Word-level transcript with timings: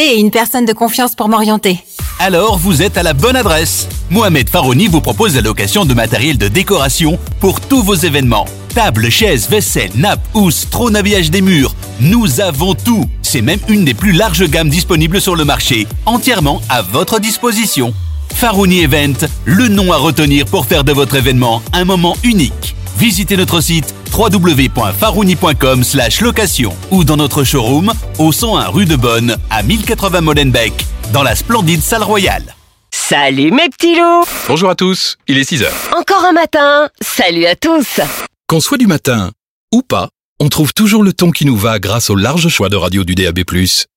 et 0.00 0.18
une 0.18 0.30
personne 0.30 0.64
de 0.64 0.72
confiance 0.72 1.14
pour 1.14 1.28
m'orienter. 1.28 1.84
Alors 2.18 2.58
vous 2.58 2.82
êtes 2.82 2.96
à 2.96 3.02
la 3.02 3.12
bonne 3.12 3.36
adresse. 3.36 3.88
Mohamed 4.10 4.48
Farouni 4.48 4.86
vous 4.86 5.00
propose 5.00 5.34
la 5.34 5.40
location 5.40 5.84
de 5.84 5.94
matériel 5.94 6.38
de 6.38 6.48
décoration 6.48 7.18
pour 7.40 7.60
tous 7.60 7.82
vos 7.82 7.94
événements. 7.94 8.46
Tables, 8.74 9.10
chaises, 9.10 9.48
vaisselle, 9.48 9.90
nappes, 9.94 10.26
housses, 10.34 10.68
trône 10.70 10.96
habillage 10.96 11.30
des 11.30 11.42
murs. 11.42 11.74
Nous 12.00 12.40
avons 12.40 12.74
tout. 12.74 13.04
C'est 13.22 13.42
même 13.42 13.60
une 13.68 13.84
des 13.84 13.94
plus 13.94 14.12
larges 14.12 14.48
gammes 14.48 14.68
disponibles 14.68 15.20
sur 15.20 15.36
le 15.36 15.44
marché, 15.44 15.86
entièrement 16.06 16.60
à 16.68 16.82
votre 16.82 17.20
disposition. 17.20 17.94
Farouni 18.34 18.80
Event, 18.80 19.28
le 19.44 19.68
nom 19.68 19.92
à 19.92 19.96
retenir 19.96 20.44
pour 20.46 20.66
faire 20.66 20.84
de 20.84 20.92
votre 20.92 21.14
événement 21.14 21.62
un 21.72 21.84
moment 21.84 22.16
unique. 22.24 22.74
Visitez 22.96 23.36
notre 23.36 23.60
site 23.60 23.94
www.farouni.com 24.16 25.82
location 26.20 26.76
ou 26.90 27.04
dans 27.04 27.16
notre 27.16 27.44
showroom 27.44 27.92
au 28.18 28.32
101 28.32 28.68
rue 28.68 28.84
de 28.84 28.96
Bonne 28.96 29.36
à 29.50 29.62
1080 29.62 30.20
Molenbeek 30.20 30.72
dans 31.12 31.22
la 31.22 31.34
splendide 31.34 31.82
salle 31.82 32.02
royale. 32.02 32.54
Salut 32.92 33.50
mes 33.50 33.68
petits 33.68 33.96
loups 33.96 34.24
Bonjour 34.48 34.70
à 34.70 34.74
tous, 34.74 35.16
il 35.28 35.36
est 35.38 35.44
6 35.44 35.62
heures. 35.62 35.74
Encore 35.98 36.24
un 36.24 36.32
matin 36.32 36.88
Salut 37.02 37.44
à 37.46 37.56
tous 37.56 38.00
Qu'on 38.46 38.60
soit 38.60 38.78
du 38.78 38.86
matin 38.86 39.32
ou 39.72 39.82
pas, 39.82 40.08
on 40.40 40.48
trouve 40.48 40.72
toujours 40.72 41.02
le 41.02 41.12
ton 41.12 41.30
qui 41.30 41.44
nous 41.44 41.56
va 41.56 41.78
grâce 41.78 42.10
au 42.10 42.14
large 42.14 42.48
choix 42.48 42.68
de 42.68 42.76
radio 42.76 43.04
du 43.04 43.14
DAB+. 43.14 43.40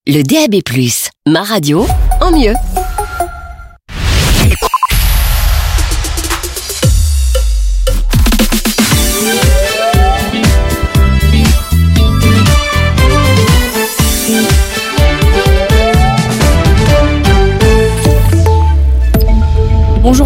Le 0.08 0.24
DAB+, 0.24 0.62
ma 1.28 1.44
radio, 1.44 1.86
en 2.22 2.32
mieux. 2.32 2.54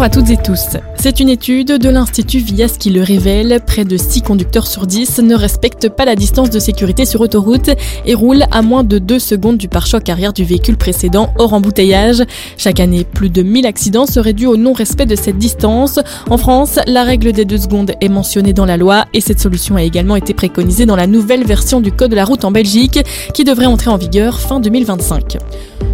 À 0.02 0.10
toutes 0.10 0.30
et 0.30 0.36
tous. 0.36 0.76
C'est 1.02 1.18
une 1.18 1.30
étude 1.30 1.78
de 1.78 1.88
l'Institut 1.88 2.38
Vias 2.38 2.76
qui 2.78 2.90
le 2.90 3.02
révèle. 3.02 3.58
Près 3.66 3.84
de 3.84 3.96
6 3.96 4.22
conducteurs 4.22 4.68
sur 4.68 4.86
10 4.86 5.18
ne 5.18 5.34
respectent 5.34 5.88
pas 5.88 6.04
la 6.04 6.14
distance 6.14 6.48
de 6.48 6.60
sécurité 6.60 7.06
sur 7.06 7.22
autoroute 7.22 7.70
et 8.06 8.14
roulent 8.14 8.44
à 8.52 8.62
moins 8.62 8.84
de 8.84 9.00
2 9.00 9.18
secondes 9.18 9.56
du 9.56 9.66
pare-choc 9.66 10.08
arrière 10.08 10.32
du 10.32 10.44
véhicule 10.44 10.76
précédent 10.76 11.34
hors 11.40 11.54
embouteillage. 11.54 12.22
Chaque 12.56 12.78
année, 12.78 13.02
plus 13.02 13.30
de 13.30 13.42
1000 13.42 13.66
accidents 13.66 14.06
seraient 14.06 14.32
dus 14.32 14.46
au 14.46 14.56
non-respect 14.56 15.06
de 15.06 15.16
cette 15.16 15.38
distance. 15.38 15.98
En 16.30 16.38
France, 16.38 16.78
la 16.86 17.02
règle 17.02 17.32
des 17.32 17.46
2 17.46 17.58
secondes 17.58 17.90
est 18.00 18.08
mentionnée 18.08 18.52
dans 18.52 18.64
la 18.64 18.76
loi 18.76 19.06
et 19.12 19.20
cette 19.20 19.40
solution 19.40 19.74
a 19.74 19.82
également 19.82 20.14
été 20.14 20.34
préconisée 20.34 20.86
dans 20.86 20.94
la 20.94 21.08
nouvelle 21.08 21.44
version 21.44 21.80
du 21.80 21.90
Code 21.90 22.12
de 22.12 22.16
la 22.16 22.24
route 22.24 22.44
en 22.44 22.52
Belgique 22.52 23.00
qui 23.34 23.42
devrait 23.42 23.66
entrer 23.66 23.90
en 23.90 23.96
vigueur 23.96 24.38
fin 24.38 24.60
2025. 24.60 25.38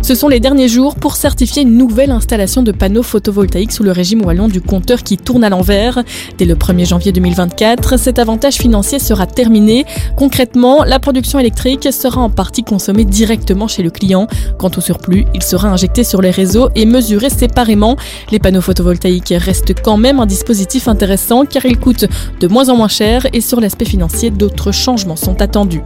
Ce 0.02 0.14
sont 0.14 0.28
les 0.28 0.40
derniers 0.40 0.68
jours 0.68 0.94
pour 0.94 1.16
certifier 1.16 1.62
une 1.62 1.76
nouvelle 1.76 2.12
installation 2.12 2.62
de 2.62 2.72
panneaux 2.72 3.02
photovoltaïques 3.02 3.72
sous 3.72 3.82
le 3.82 3.92
régime 3.92 4.24
wallon 4.24 4.48
du 4.48 4.60
compteur 4.60 4.97
qui 5.02 5.16
tourne 5.16 5.44
à 5.44 5.48
l'envers. 5.48 6.02
Dès 6.38 6.44
le 6.44 6.54
1er 6.54 6.86
janvier 6.86 7.12
2024, 7.12 7.98
cet 7.98 8.18
avantage 8.18 8.54
financier 8.54 8.98
sera 8.98 9.26
terminé. 9.26 9.84
Concrètement, 10.16 10.84
la 10.84 10.98
production 10.98 11.38
électrique 11.38 11.92
sera 11.92 12.20
en 12.20 12.30
partie 12.30 12.64
consommée 12.64 13.04
directement 13.04 13.68
chez 13.68 13.82
le 13.82 13.90
client. 13.90 14.26
Quant 14.58 14.70
au 14.76 14.80
surplus, 14.80 15.26
il 15.34 15.42
sera 15.42 15.68
injecté 15.68 16.04
sur 16.04 16.22
les 16.22 16.30
réseaux 16.30 16.68
et 16.74 16.86
mesuré 16.86 17.30
séparément. 17.30 17.96
Les 18.30 18.38
panneaux 18.38 18.60
photovoltaïques 18.60 19.34
restent 19.36 19.74
quand 19.82 19.96
même 19.96 20.20
un 20.20 20.26
dispositif 20.26 20.88
intéressant 20.88 21.44
car 21.44 21.64
ils 21.64 21.78
coûtent 21.78 22.06
de 22.40 22.48
moins 22.48 22.68
en 22.68 22.76
moins 22.76 22.88
cher 22.88 23.26
et 23.32 23.40
sur 23.40 23.60
l'aspect 23.60 23.84
financier, 23.84 24.30
d'autres 24.30 24.72
changements 24.72 25.16
sont 25.16 25.40
attendus. 25.40 25.82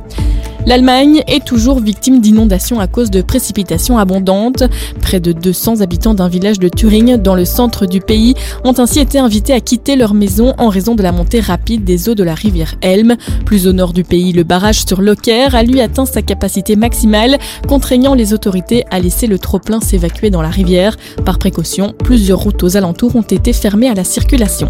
L'Allemagne 0.64 1.24
est 1.26 1.44
toujours 1.44 1.80
victime 1.80 2.20
d'inondations 2.20 2.78
à 2.78 2.86
cause 2.86 3.10
de 3.10 3.20
précipitations 3.20 3.98
abondantes. 3.98 4.62
Près 5.00 5.18
de 5.18 5.32
200 5.32 5.80
habitants 5.80 6.14
d'un 6.14 6.28
village 6.28 6.60
de 6.60 6.68
Turing, 6.68 7.16
dans 7.16 7.34
le 7.34 7.44
centre 7.44 7.84
du 7.84 8.00
pays, 8.00 8.34
ont 8.62 8.74
ainsi 8.78 9.00
été 9.00 9.18
invités 9.18 9.52
à 9.52 9.60
quitter 9.60 9.96
leur 9.96 10.14
maison 10.14 10.54
en 10.58 10.68
raison 10.68 10.94
de 10.94 11.02
la 11.02 11.10
montée 11.10 11.40
rapide 11.40 11.82
des 11.82 12.08
eaux 12.08 12.14
de 12.14 12.22
la 12.22 12.34
rivière 12.34 12.76
Elm. 12.80 13.16
Plus 13.44 13.66
au 13.66 13.72
nord 13.72 13.92
du 13.92 14.04
pays, 14.04 14.32
le 14.32 14.44
barrage 14.44 14.84
sur 14.86 15.02
Locker 15.02 15.48
a 15.52 15.64
lui 15.64 15.80
atteint 15.80 16.06
sa 16.06 16.22
capacité 16.22 16.76
maximale, 16.76 17.38
contraignant 17.66 18.14
les 18.14 18.32
autorités 18.32 18.84
à 18.92 19.00
laisser 19.00 19.26
le 19.26 19.40
trop-plein 19.40 19.80
s'évacuer 19.80 20.30
dans 20.30 20.42
la 20.42 20.50
rivière. 20.50 20.96
Par 21.24 21.38
précaution, 21.38 21.92
plusieurs 22.04 22.38
routes 22.38 22.62
aux 22.62 22.76
alentours 22.76 23.16
ont 23.16 23.22
été 23.22 23.52
fermées 23.52 23.88
à 23.88 23.94
la 23.94 24.04
circulation. 24.04 24.68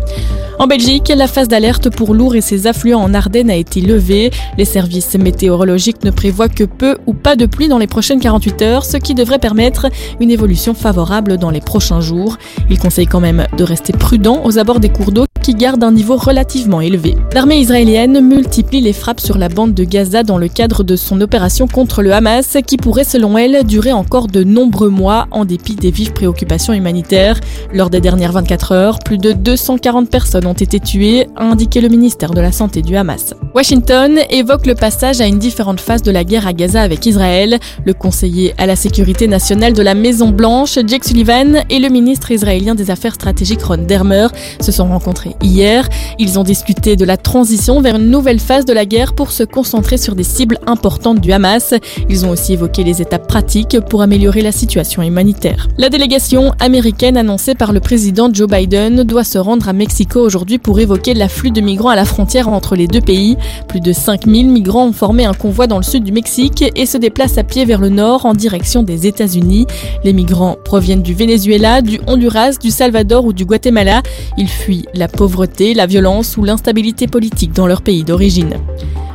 En 0.58 0.66
Belgique, 0.66 1.12
la 1.14 1.26
phase 1.26 1.48
d'alerte 1.48 1.90
pour 1.90 2.14
Lourdes 2.14 2.36
et 2.36 2.40
ses 2.40 2.66
affluents 2.66 3.00
en 3.00 3.14
Ardennes 3.14 3.50
a 3.50 3.56
été 3.56 3.80
levée. 3.80 4.30
Les 4.56 4.64
services 4.64 5.14
météorologiques 5.14 5.81
ne 6.04 6.10
prévoient 6.10 6.48
que 6.48 6.64
peu 6.64 6.96
ou 7.06 7.14
pas 7.14 7.36
de 7.36 7.46
pluie 7.46 7.68
dans 7.68 7.78
les 7.78 7.86
prochaines 7.86 8.20
48 8.20 8.62
heures, 8.62 8.84
ce 8.84 8.96
qui 8.96 9.14
devrait 9.14 9.38
permettre 9.38 9.88
une 10.20 10.30
évolution 10.30 10.74
favorable 10.74 11.38
dans 11.38 11.50
les 11.50 11.60
prochains 11.60 12.00
jours. 12.00 12.36
Il 12.70 12.78
conseille 12.78 13.06
quand 13.06 13.20
même 13.20 13.46
de 13.56 13.64
rester 13.64 13.92
prudent 13.92 14.42
aux 14.44 14.58
abords 14.58 14.80
des 14.80 14.88
cours 14.88 15.12
d'eau 15.12 15.26
qui 15.42 15.54
gardent 15.54 15.84
un 15.84 15.92
niveau 15.92 16.16
relativement 16.16 16.80
élevé. 16.80 17.16
L'armée 17.32 17.58
israélienne 17.58 18.20
multiplie 18.20 18.80
les 18.80 18.92
frappes 18.92 19.20
sur 19.20 19.38
la 19.38 19.48
bande 19.48 19.74
de 19.74 19.84
Gaza 19.84 20.22
dans 20.22 20.38
le 20.38 20.48
cadre 20.48 20.84
de 20.84 20.94
son 20.94 21.20
opération 21.20 21.66
contre 21.66 22.02
le 22.02 22.12
Hamas 22.12 22.56
qui 22.66 22.76
pourrait 22.76 23.04
selon 23.04 23.36
elle 23.36 23.64
durer 23.64 23.92
encore 23.92 24.28
de 24.28 24.44
nombreux 24.44 24.88
mois 24.88 25.26
en 25.32 25.44
dépit 25.44 25.74
des 25.74 25.90
vives 25.90 26.12
préoccupations 26.12 26.72
humanitaires. 26.72 27.40
Lors 27.72 27.90
des 27.90 28.00
dernières 28.00 28.32
24 28.32 28.72
heures, 28.72 28.98
plus 29.00 29.18
de 29.18 29.32
240 29.32 30.08
personnes 30.10 30.46
ont 30.46 30.52
été 30.52 30.78
tuées, 30.78 31.26
a 31.36 31.44
indiqué 31.44 31.80
le 31.80 31.88
ministère 31.88 32.30
de 32.30 32.40
la 32.40 32.52
Santé 32.52 32.82
du 32.82 32.96
Hamas. 32.96 33.34
Washington 33.54 34.18
évoque 34.30 34.66
le 34.66 34.74
passage 34.74 35.20
à 35.20 35.26
une 35.26 35.38
différente 35.72 35.80
phase 35.80 36.02
de 36.02 36.10
la 36.10 36.24
guerre 36.24 36.46
à 36.46 36.52
Gaza 36.52 36.82
avec 36.82 37.06
Israël. 37.06 37.58
Le 37.84 37.94
conseiller 37.94 38.54
à 38.58 38.66
la 38.66 38.76
sécurité 38.76 39.26
nationale 39.28 39.72
de 39.72 39.82
la 39.82 39.94
Maison 39.94 40.30
Blanche, 40.30 40.78
Jake 40.86 41.04
Sullivan, 41.04 41.62
et 41.70 41.78
le 41.78 41.88
ministre 41.88 42.30
israélien 42.30 42.74
des 42.74 42.90
Affaires 42.90 43.14
stratégiques 43.14 43.62
Ron 43.62 43.78
Dermer 43.86 44.26
se 44.60 44.72
sont 44.72 44.88
rencontrés 44.88 45.34
hier. 45.42 45.88
Ils 46.18 46.38
ont 46.38 46.44
discuté 46.44 46.96
de 46.96 47.04
la 47.04 47.16
transition 47.16 47.80
vers 47.80 47.96
une 47.96 48.10
nouvelle 48.10 48.40
phase 48.40 48.64
de 48.64 48.72
la 48.72 48.84
guerre 48.86 49.14
pour 49.14 49.32
se 49.32 49.44
concentrer 49.44 49.96
sur 49.96 50.14
des 50.14 50.24
cibles 50.24 50.58
importantes 50.66 51.20
du 51.20 51.32
Hamas. 51.32 51.74
Ils 52.08 52.26
ont 52.26 52.30
aussi 52.30 52.54
évoqué 52.54 52.84
les 52.84 53.00
étapes 53.00 53.26
pratiques 53.26 53.78
pour 53.88 54.02
améliorer 54.02 54.42
la 54.42 54.52
situation 54.52 55.02
humanitaire. 55.02 55.68
La 55.78 55.88
délégation 55.88 56.52
américaine 56.60 57.16
annoncée 57.16 57.54
par 57.54 57.72
le 57.72 57.80
président 57.80 58.28
Joe 58.32 58.48
Biden 58.48 59.04
doit 59.04 59.24
se 59.24 59.38
rendre 59.38 59.68
à 59.68 59.72
Mexico 59.72 60.20
aujourd'hui 60.20 60.58
pour 60.58 60.80
évoquer 60.80 61.14
l'afflux 61.14 61.50
de 61.50 61.60
migrants 61.60 61.90
à 61.90 61.96
la 61.96 62.04
frontière 62.04 62.48
entre 62.48 62.76
les 62.76 62.86
deux 62.86 63.00
pays. 63.00 63.36
Plus 63.68 63.80
de 63.80 63.92
5000 63.92 64.48
migrants 64.48 64.86
ont 64.86 64.92
formé 64.92 65.24
un 65.24 65.34
convoi 65.34 65.61
dans 65.66 65.76
le 65.76 65.82
sud 65.82 66.04
du 66.04 66.12
Mexique 66.12 66.64
et 66.74 66.86
se 66.86 66.98
déplacent 66.98 67.38
à 67.38 67.44
pied 67.44 67.64
vers 67.64 67.80
le 67.80 67.88
nord 67.88 68.26
en 68.26 68.34
direction 68.34 68.82
des 68.82 69.06
États-Unis. 69.06 69.66
Les 70.04 70.12
migrants 70.12 70.56
proviennent 70.64 71.02
du 71.02 71.14
Venezuela, 71.14 71.82
du 71.82 72.00
Honduras, 72.06 72.58
du 72.60 72.70
Salvador 72.70 73.24
ou 73.24 73.32
du 73.32 73.44
Guatemala. 73.44 74.02
Ils 74.38 74.48
fuient 74.48 74.86
la 74.94 75.08
pauvreté, 75.08 75.74
la 75.74 75.86
violence 75.86 76.36
ou 76.36 76.44
l'instabilité 76.44 77.06
politique 77.06 77.52
dans 77.52 77.66
leur 77.66 77.82
pays 77.82 78.04
d'origine. 78.04 78.54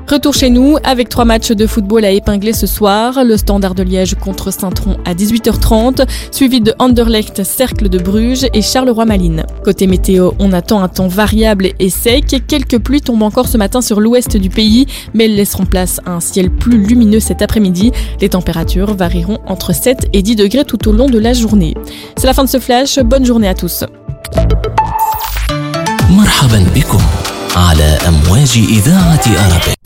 Retour 0.08 0.34
chez 0.34 0.50
nous 0.50 0.76
avec 0.84 1.08
trois 1.08 1.24
matchs 1.24 1.52
de 1.52 1.66
football 1.66 2.04
à 2.04 2.10
épingler 2.10 2.52
ce 2.52 2.66
soir. 2.66 3.24
Le 3.24 3.36
Standard 3.36 3.74
de 3.74 3.82
Liège 3.82 4.14
contre 4.16 4.52
Saint-Tron 4.52 4.98
à 5.06 5.14
18h30, 5.14 6.06
suivi 6.30 6.60
de 6.60 6.74
Anderlecht, 6.78 7.44
Cercle 7.44 7.88
de 7.88 7.98
Bruges 7.98 8.46
et 8.52 8.60
Charleroi-Malines. 8.60 9.46
Côté 9.64 9.86
météo, 9.86 10.32
on 10.38 10.52
attend 10.52 10.82
un 10.82 10.88
temps 10.88 11.08
variable 11.08 11.70
et 11.78 11.88
sec. 11.88 12.42
Quelques 12.46 12.78
pluies 12.78 13.00
tombent 13.00 13.22
encore 13.22 13.48
ce 13.48 13.56
matin 13.56 13.80
sur 13.80 14.00
l'ouest 14.00 14.36
du 14.36 14.50
pays, 14.50 14.86
mais 15.14 15.24
elles 15.24 15.36
laisseront 15.36 15.64
place 15.64 16.00
à 16.04 16.10
un 16.10 16.20
ciel 16.20 16.50
plus 16.50 16.76
lumineux 16.76 17.20
cet 17.20 17.40
après-midi. 17.40 17.92
Les 18.20 18.28
températures 18.28 18.94
varieront 18.94 19.38
entre 19.46 19.74
7 19.74 20.08
et 20.12 20.20
10 20.20 20.36
degrés 20.36 20.64
tout 20.64 20.88
au 20.88 20.92
long 20.92 21.08
de 21.08 21.18
la 21.18 21.32
journée. 21.32 21.74
C'est 22.16 22.26
la 22.26 22.34
fin 22.34 22.44
de 22.44 22.50
ce 22.50 22.58
flash. 22.58 22.98
Bonne 22.98 23.24
journée 23.24 23.48
à 23.48 23.54
tous. 23.54 23.84
مرحبا 26.10 26.66
بكم 26.74 27.00
على 27.56 27.98
أمواج 28.08 28.58
إذاعة 28.68 29.24
أرابيل 29.26 29.85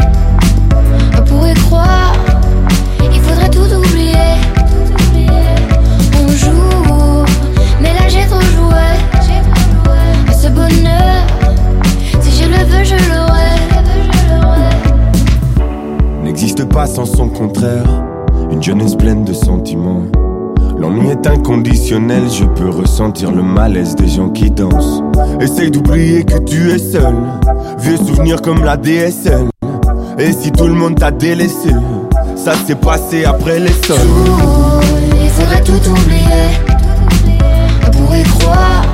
n'existe 16.41 16.73
pas 16.73 16.87
sans 16.87 17.05
son 17.05 17.29
contraire. 17.29 17.85
Une 18.49 18.63
jeunesse 18.63 18.95
pleine 18.95 19.23
de 19.23 19.31
sentiments. 19.31 20.01
L'ennui 20.75 21.09
est 21.09 21.27
inconditionnel, 21.27 22.23
je 22.31 22.45
peux 22.45 22.69
ressentir 22.69 23.31
le 23.31 23.43
malaise 23.43 23.95
des 23.95 24.07
gens 24.07 24.29
qui 24.29 24.49
dansent. 24.49 25.03
Essaye 25.39 25.69
d'oublier 25.69 26.23
que 26.23 26.39
tu 26.39 26.71
es 26.71 26.79
seul. 26.79 27.13
Vieux 27.77 27.97
souvenirs 27.97 28.41
comme 28.41 28.63
la 28.63 28.75
DSL. 28.75 29.50
Et 30.17 30.31
si 30.33 30.51
tout 30.51 30.67
le 30.67 30.73
monde 30.73 30.99
t'a 30.99 31.11
délaissé, 31.11 31.69
ça 32.35 32.53
s'est 32.53 32.75
passé 32.75 33.25
après 33.25 33.59
les 33.59 33.73
sols. 33.85 33.97
il 35.23 35.29
faudrait 35.29 35.63
tout 35.63 35.89
oublier. 35.89 36.47
Pour 37.91 38.15
y 38.15 38.23
croire, 38.23 38.85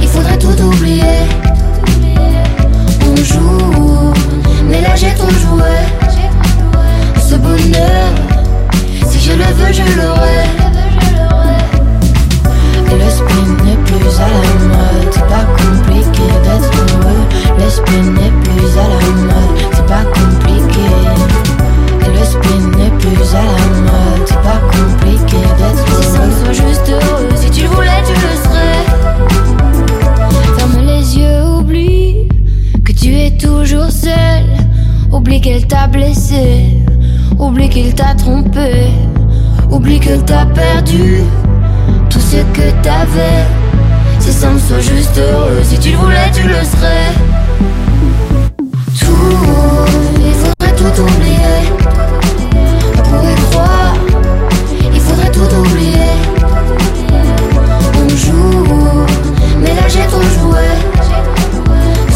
il 0.00 0.08
faudrait 0.08 0.38
tout 0.38 0.62
oublier. 0.62 1.02
On 3.06 3.16
joue, 3.16 4.12
mais 4.68 4.80
là 4.80 4.94
j'ai 4.94 5.14
trop 5.14 5.30
joué. 5.30 5.72
Ce 7.28 7.34
bonheur, 7.36 8.12
si 9.08 9.20
je 9.20 9.32
le 9.32 9.44
veux, 9.44 9.72
je 9.72 9.96
l'aurai. 9.96 10.59
Oublie 37.50 37.68
qu'il 37.68 37.92
t'a 37.92 38.14
trompé, 38.14 38.92
oublie 39.72 39.98
que 39.98 40.14
t'a 40.20 40.46
perdu 40.46 41.16
tout 42.08 42.20
ce 42.20 42.36
que 42.36 42.70
t'avais. 42.80 43.44
Si 44.20 44.32
ça 44.32 44.50
me 44.50 44.58
soit 44.60 44.78
juste 44.78 45.18
heureux, 45.18 45.58
si 45.64 45.76
tu 45.80 45.90
le 45.90 45.96
voulais, 45.96 46.30
tu 46.32 46.46
le 46.46 46.54
serais. 46.54 47.10
Tout, 49.00 49.16
il 50.24 50.32
faudrait 50.32 50.76
tout 50.76 51.02
oublier. 51.02 51.60
Pour 53.02 53.24
y 53.28 53.34
croire, 53.50 53.94
il 54.94 55.00
faudrait 55.00 55.32
tout 55.32 55.52
oublier. 55.56 56.12
On 57.96 58.08
joue, 58.10 59.06
mais 59.60 59.74
là 59.74 59.88
j'ai 59.88 60.06
trop 60.06 60.22
joué. 60.22 60.68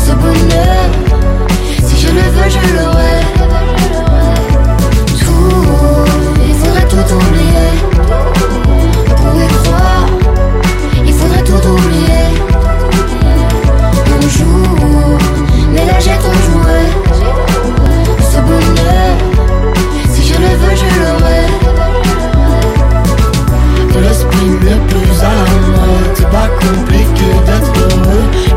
Ce 0.07 0.13
bonheur, 0.13 0.87
si 1.85 2.01
je 2.01 2.07
le 2.07 2.21
veux, 2.21 2.51
je 2.51 2.77
l'aurai. 2.77 2.94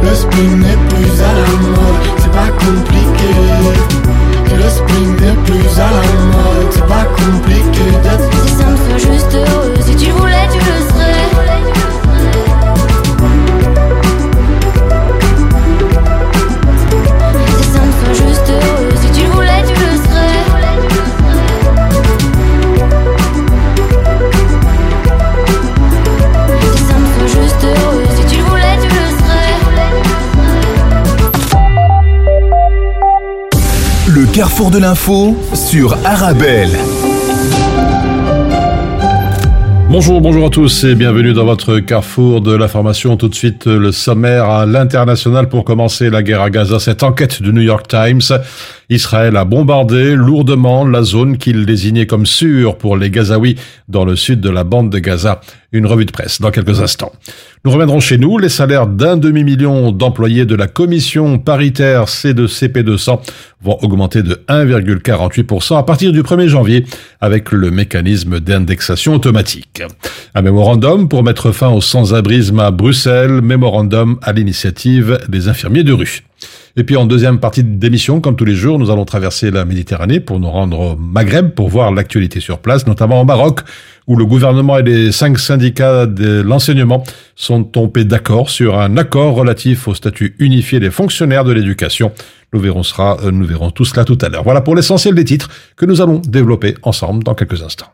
Le 0.08 0.16
spin 0.16 0.56
n'est 0.56 0.88
plus 0.88 1.22
à 1.22 1.34
la 1.34 1.50
mode, 1.68 2.06
c'est 2.18 2.32
pas 2.32 2.48
compliqué. 2.64 3.34
Le 4.56 4.70
spin 4.70 5.08
n'est 5.20 5.36
plus 5.44 5.80
à 5.80 5.90
la 5.92 6.06
mode, 6.32 6.72
c'est 6.72 6.88
pas 6.88 7.04
compliqué 7.04 7.92
d'être 8.04 8.30
Si 8.46 8.54
ça 8.54 8.68
me 8.68 8.98
juste 8.98 9.36
heureux, 9.36 9.74
si 9.82 9.96
tu 9.98 10.12
voulais, 10.12 10.37
carrefour 34.38 34.70
de 34.70 34.78
l'info 34.78 35.36
sur 35.56 35.98
Arabelle. 36.06 36.70
Bonjour, 39.90 40.22
bonjour 40.22 40.46
à 40.46 40.50
tous 40.52 40.84
et 40.84 40.94
bienvenue 40.94 41.34
dans 41.34 41.46
votre 41.46 41.80
carrefour 41.80 42.42
de 42.42 42.56
l'information. 42.56 43.18
Tout 43.18 43.30
de 43.30 43.34
suite, 43.34 43.66
le 43.66 43.92
sommaire 43.92 44.48
à 44.48 44.68
l'international 44.68 45.50
pour 45.50 45.64
commencer 45.64 46.12
la 46.12 46.22
guerre 46.22 46.42
à 46.42 46.52
Gaza. 46.52 46.78
Cette 46.78 47.02
enquête 47.02 47.42
du 47.42 47.52
New 47.52 47.64
York 47.64 47.88
Times. 47.88 48.22
Israël 48.90 49.36
a 49.36 49.44
bombardé 49.44 50.16
lourdement 50.16 50.86
la 50.86 51.04
zone 51.04 51.38
qu'il 51.38 51.66
désignait 51.66 52.06
comme 52.06 52.26
sûre 52.26 52.78
pour 52.78 52.96
les 52.96 53.10
Gazaouis 53.10 53.58
dans 53.90 54.06
le 54.06 54.16
sud 54.16 54.40
de 54.40 54.50
la 54.50 54.64
bande 54.64 54.90
de 54.90 55.00
Gaza. 55.00 55.42
Une 55.74 55.86
revue 55.86 56.06
de 56.06 56.12
presse 56.12 56.40
dans 56.40 56.52
quelques 56.52 56.80
instants. 56.80 57.12
Nous 57.66 57.72
reviendrons 57.72 58.00
chez 58.00 58.18
nous. 58.18 58.38
Les 58.38 58.48
salaires 58.48 58.88
d'un 58.88 59.18
demi-million 59.18 59.92
d'employés 59.92 60.46
de 60.46 60.56
la 60.56 60.68
commission 60.68 61.38
paritaire 61.38 62.06
C2CP200 62.06 63.20
vont 63.62 63.78
augmenter 63.82 64.24
de 64.24 64.42
1,48% 64.48 65.78
à 65.78 65.84
partir 65.84 66.14
du 66.14 66.22
1er 66.22 66.48
janvier 66.48 66.86
avec 67.20 67.52
le 67.52 67.70
mécanisme 67.72 68.40
d'indexation 68.40 69.16
automatique. 69.16 69.84
Un 70.34 70.42
mémorandum 70.42 71.10
pour 71.10 71.24
mettre 71.24 71.52
fin 71.52 71.70
au 71.70 71.82
sans-abrisme 71.82 72.62
à 72.62 72.72
Bruxelles, 72.72 73.42
mémorandum 73.42 74.18
à 74.22 74.32
l'initiative 74.32 75.20
des 75.28 75.50
infirmiers 75.50 75.84
de 75.84 75.92
rue. 75.92 76.22
Et 76.80 76.84
puis 76.84 76.96
en 76.96 77.06
deuxième 77.06 77.40
partie 77.40 77.64
d'émission, 77.64 78.22
comme 78.22 78.36
tous 78.36 78.46
les 78.46 78.54
jours, 78.54 78.78
nous 78.78 78.92
allons 78.92 79.04
traverser 79.04 79.50
la 79.50 79.66
Méditerranée 79.66 80.20
pour 80.20 80.40
nous 80.40 80.50
rendre 80.50 80.80
au 80.80 80.96
Maghreb 80.96 81.50
pour 81.56 81.70
voir 81.70 81.92
l'actualité 81.92 82.40
sur 82.40 82.60
place, 82.60 82.86
notamment 82.86 83.20
au 83.20 83.26
Maroc, 83.26 83.62
où 84.06 84.16
le 84.16 84.28
gouvernement 84.28 84.78
et 84.78 84.84
les 84.84 85.12
cinq 85.12 85.40
syndicats 85.40 86.06
de 86.06 86.42
l'enseignement 86.42 87.04
sont 87.36 87.64
tombés 87.64 88.06
d'accord 88.06 88.52
sur 88.52 88.80
un 88.80 88.96
accord 88.96 89.34
relatif 89.34 89.88
au 89.88 89.96
statut 89.96 90.36
unifié 90.38 90.80
des 90.80 90.92
fonctionnaires 90.92 91.46
de 91.46 91.52
l'éducation. 91.52 92.12
Nous 92.54 92.60
verrons, 92.60 92.84
sera, 92.84 93.18
nous 93.32 93.48
verrons 93.48 93.72
tout 93.72 93.84
cela 93.84 94.06
tout 94.06 94.20
à 94.22 94.30
l'heure. 94.30 94.44
Voilà 94.44 94.62
pour 94.62 94.76
l'essentiel 94.76 95.16
des 95.16 95.26
titres 95.26 95.50
que 95.78 95.88
nous 95.88 96.00
allons 96.00 96.20
développer 96.20 96.76
ensemble 96.84 97.24
dans 97.24 97.34
quelques 97.34 97.64
instants. 97.64 97.88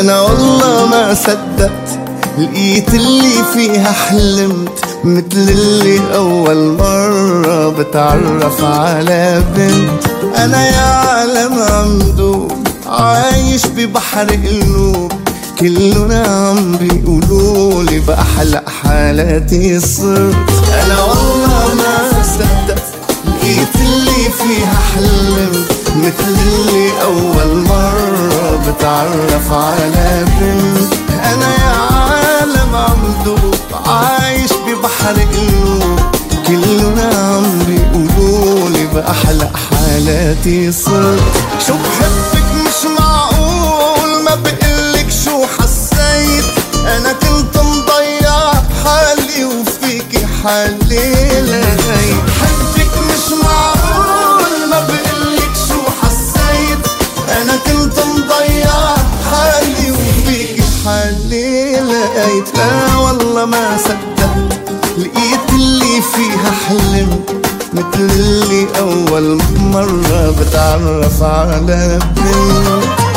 أنا 0.00 0.20
والله 0.20 0.86
ما 0.86 1.14
صدقت 1.14 1.98
لقيت 2.38 2.94
اللي 2.94 3.44
فيها 3.54 3.92
حلمت 3.92 4.84
مثل 5.04 5.50
اللي 5.50 6.00
أول 6.14 6.72
مرة 6.78 7.68
بتعرف 7.68 8.64
على 8.64 9.42
بنت. 9.56 10.06
أنا 10.36 10.66
يا 10.68 10.80
عالم 10.80 11.62
عمدوب 11.62 12.52
عايش 12.86 13.66
ببحر 13.66 14.26
قلوب 14.30 15.12
كلنا 15.60 16.22
عم 16.26 16.76
بيقولولي 16.76 17.98
بأحلى 18.00 18.62
حالاتي 18.82 19.80
صرت. 19.80 20.34
أنا 20.84 21.02
والله 21.02 21.74
ما 21.74 22.22
صدقت 22.22 22.82
لقيت 23.24 23.74
اللي 23.80 24.30
فيها 24.38 24.78
حلمت 24.94 25.72
مثل 25.96 26.34
اللي 26.48 26.90
أول 27.04 27.56
مرة 27.56 27.97
بتعرف 28.68 29.52
على 29.52 30.24
بنت. 30.40 30.94
أنا 31.24 31.54
يا 31.54 31.74
عالم 31.94 32.76
عم 32.76 33.24
دوب 33.24 33.54
عايش 33.86 34.50
ببحر 34.52 35.14
قلوب 35.14 36.00
كلنا 36.46 37.10
عم 37.14 37.58
بيقولولي 37.58 38.86
بأحلى 38.86 39.50
حالاتي 39.70 40.72
صرت 40.72 41.22
شو 41.66 41.74
بحبك 41.74 42.46
مش 42.54 42.90
معقول 43.00 44.22
ما 44.24 44.34
بقلك 44.34 45.06
شو 45.24 45.46
حسيت. 45.58 46.44
أنا 46.86 47.12
كنت 47.12 47.56
مضيع 47.56 48.52
حالي 48.84 49.44
وفيكي 49.44 50.26
حالي. 50.42 50.77
لقيت 62.38 62.56
لا 62.58 62.96
والله 62.96 63.44
ما 63.44 63.76
صدقت 63.78 64.70
لقيت 64.98 65.50
اللي 65.52 66.02
فيها 66.14 66.50
حلمت 66.68 67.30
مثل 67.72 68.00
اللي 68.00 68.66
أول 68.78 69.38
مرة 69.58 70.34
بتعرف 70.40 71.22
على 71.22 71.98
بنت 72.16 73.07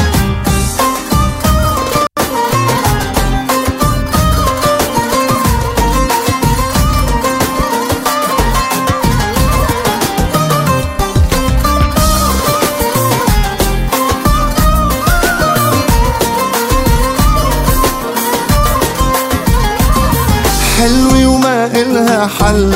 حل 22.28 22.74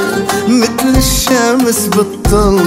مثل 0.48 0.98
الشمس 0.98 1.80
بالطل 1.96 2.60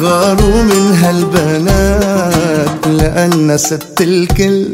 غاروا 0.00 0.62
من 0.62 0.98
هالبنات 1.02 2.86
لأن 2.86 3.58
ست 3.58 4.00
الكل. 4.00 4.66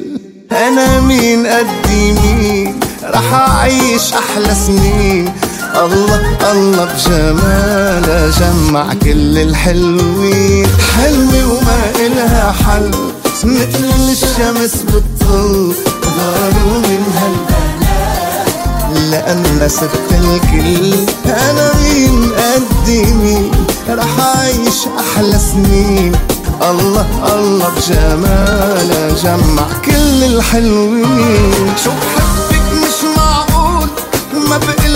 أنا 0.53 1.01
مين؟ 1.01 1.47
قدي 1.47 2.13
مين؟ 2.13 2.81
رح 3.05 3.35
أعيش 3.35 4.13
أحلى 4.13 4.55
سنين. 4.67 5.33
الله 5.77 6.21
الله 6.53 6.85
بجمالها 6.85 8.31
جمع 8.31 8.95
كل 9.03 9.39
الحلوين. 9.39 10.67
حلوة 10.97 11.53
وما 11.53 12.07
إلها 12.07 12.53
حل 12.53 12.91
مثل 13.45 13.85
الشمس 14.13 14.75
بتطل 14.83 15.75
غاروا 16.17 16.79
من 16.79 17.03
هالبنات 17.17 17.54
لأن 19.11 19.69
ست 19.69 19.91
الكل. 20.11 20.95
أنا 21.27 21.71
مين؟ 21.83 22.33
قدي 22.33 23.03
مين؟ 23.03 23.51
رح 23.89 24.19
أعيش 24.21 24.79
أحلى 24.99 25.39
سنين. 25.39 26.13
الله 26.63 27.07
الله 27.35 27.69
بجمالها 27.77 29.09
جمع 29.23 29.67
كل 29.85 30.25
الحلوين. 30.25 31.73
شو 31.85 31.91
بحبك؟ 31.91 32.63
مش 32.73 32.99
معقول. 33.17 33.89
ما 34.49 34.59
بقلك 34.59 34.94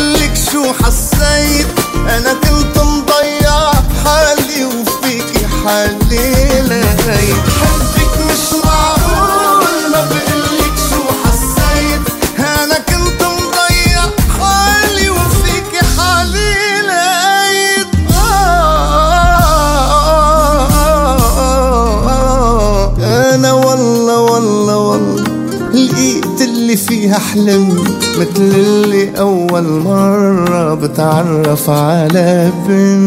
اتعرف 30.98 31.70
على 31.70 32.52
بنت 32.68 32.97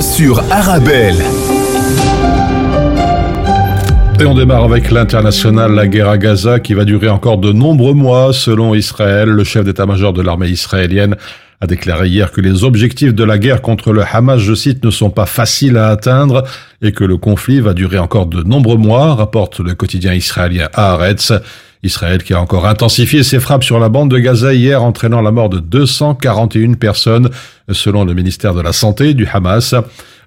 sur 0.00 0.40
Arabelle. 0.52 1.16
Et 4.20 4.26
on 4.26 4.34
démarre 4.34 4.64
avec 4.64 4.90
l'international, 4.90 5.72
la 5.72 5.86
guerre 5.86 6.10
à 6.10 6.18
Gaza 6.18 6.60
qui 6.60 6.74
va 6.74 6.84
durer 6.84 7.08
encore 7.08 7.38
de 7.38 7.52
nombreux 7.52 7.94
mois 7.94 8.34
selon 8.34 8.74
Israël. 8.74 9.30
Le 9.30 9.44
chef 9.44 9.64
d'état-major 9.64 10.12
de 10.12 10.20
l'armée 10.20 10.48
israélienne 10.48 11.16
a 11.62 11.66
déclaré 11.66 12.08
hier 12.08 12.32
que 12.32 12.42
les 12.42 12.64
objectifs 12.64 13.14
de 13.14 13.24
la 13.24 13.38
guerre 13.38 13.62
contre 13.62 13.94
le 13.94 14.02
Hamas, 14.02 14.40
je 14.40 14.52
cite, 14.52 14.84
ne 14.84 14.90
sont 14.90 15.08
pas 15.08 15.24
faciles 15.24 15.78
à 15.78 15.88
atteindre 15.88 16.44
et 16.82 16.92
que 16.92 17.04
le 17.04 17.16
conflit 17.16 17.60
va 17.60 17.72
durer 17.72 17.98
encore 17.98 18.26
de 18.26 18.42
nombreux 18.42 18.76
mois, 18.76 19.14
rapporte 19.14 19.60
le 19.60 19.74
quotidien 19.74 20.12
israélien 20.12 20.68
Haaretz. 20.74 21.32
Israël 21.86 22.22
qui 22.22 22.34
a 22.34 22.40
encore 22.40 22.66
intensifié 22.66 23.22
ses 23.22 23.40
frappes 23.40 23.64
sur 23.64 23.78
la 23.78 23.88
bande 23.88 24.10
de 24.10 24.18
Gaza 24.18 24.52
hier, 24.52 24.82
entraînant 24.82 25.22
la 25.22 25.30
mort 25.30 25.48
de 25.48 25.58
241 25.58 26.74
personnes, 26.74 27.30
selon 27.70 28.04
le 28.04 28.14
ministère 28.14 28.54
de 28.54 28.60
la 28.60 28.72
Santé 28.72 29.14
du 29.14 29.26
Hamas. 29.26 29.74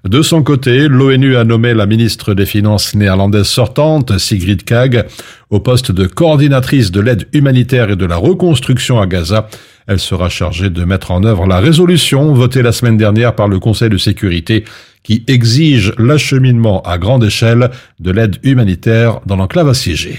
De 0.04 0.22
son 0.22 0.42
côté, 0.42 0.88
l'ONU 0.88 1.36
a 1.36 1.44
nommé 1.44 1.74
la 1.74 1.84
ministre 1.84 2.32
des 2.32 2.46
Finances 2.46 2.94
néerlandaise 2.94 3.46
sortante, 3.46 4.16
Sigrid 4.16 4.64
Kaag, 4.64 5.06
au 5.50 5.60
poste 5.60 5.92
de 5.92 6.06
coordinatrice 6.06 6.90
de 6.90 7.00
l'aide 7.00 7.28
humanitaire 7.34 7.90
et 7.90 7.96
de 7.96 8.06
la 8.06 8.16
reconstruction 8.16 8.98
à 8.98 9.06
Gaza. 9.06 9.48
Elle 9.86 9.98
sera 9.98 10.30
chargée 10.30 10.70
de 10.70 10.84
mettre 10.84 11.10
en 11.10 11.22
œuvre 11.24 11.46
la 11.46 11.60
résolution 11.60 12.32
votée 12.32 12.62
la 12.62 12.72
semaine 12.72 12.96
dernière 12.96 13.34
par 13.34 13.48
le 13.48 13.58
Conseil 13.58 13.90
de 13.90 13.98
sécurité 13.98 14.64
qui 15.02 15.22
exige 15.26 15.92
l'acheminement 15.98 16.80
à 16.82 16.96
grande 16.96 17.24
échelle 17.24 17.70
de 17.98 18.10
l'aide 18.10 18.38
humanitaire 18.42 19.20
dans 19.26 19.36
l'enclave 19.36 19.68
assiégée. 19.68 20.16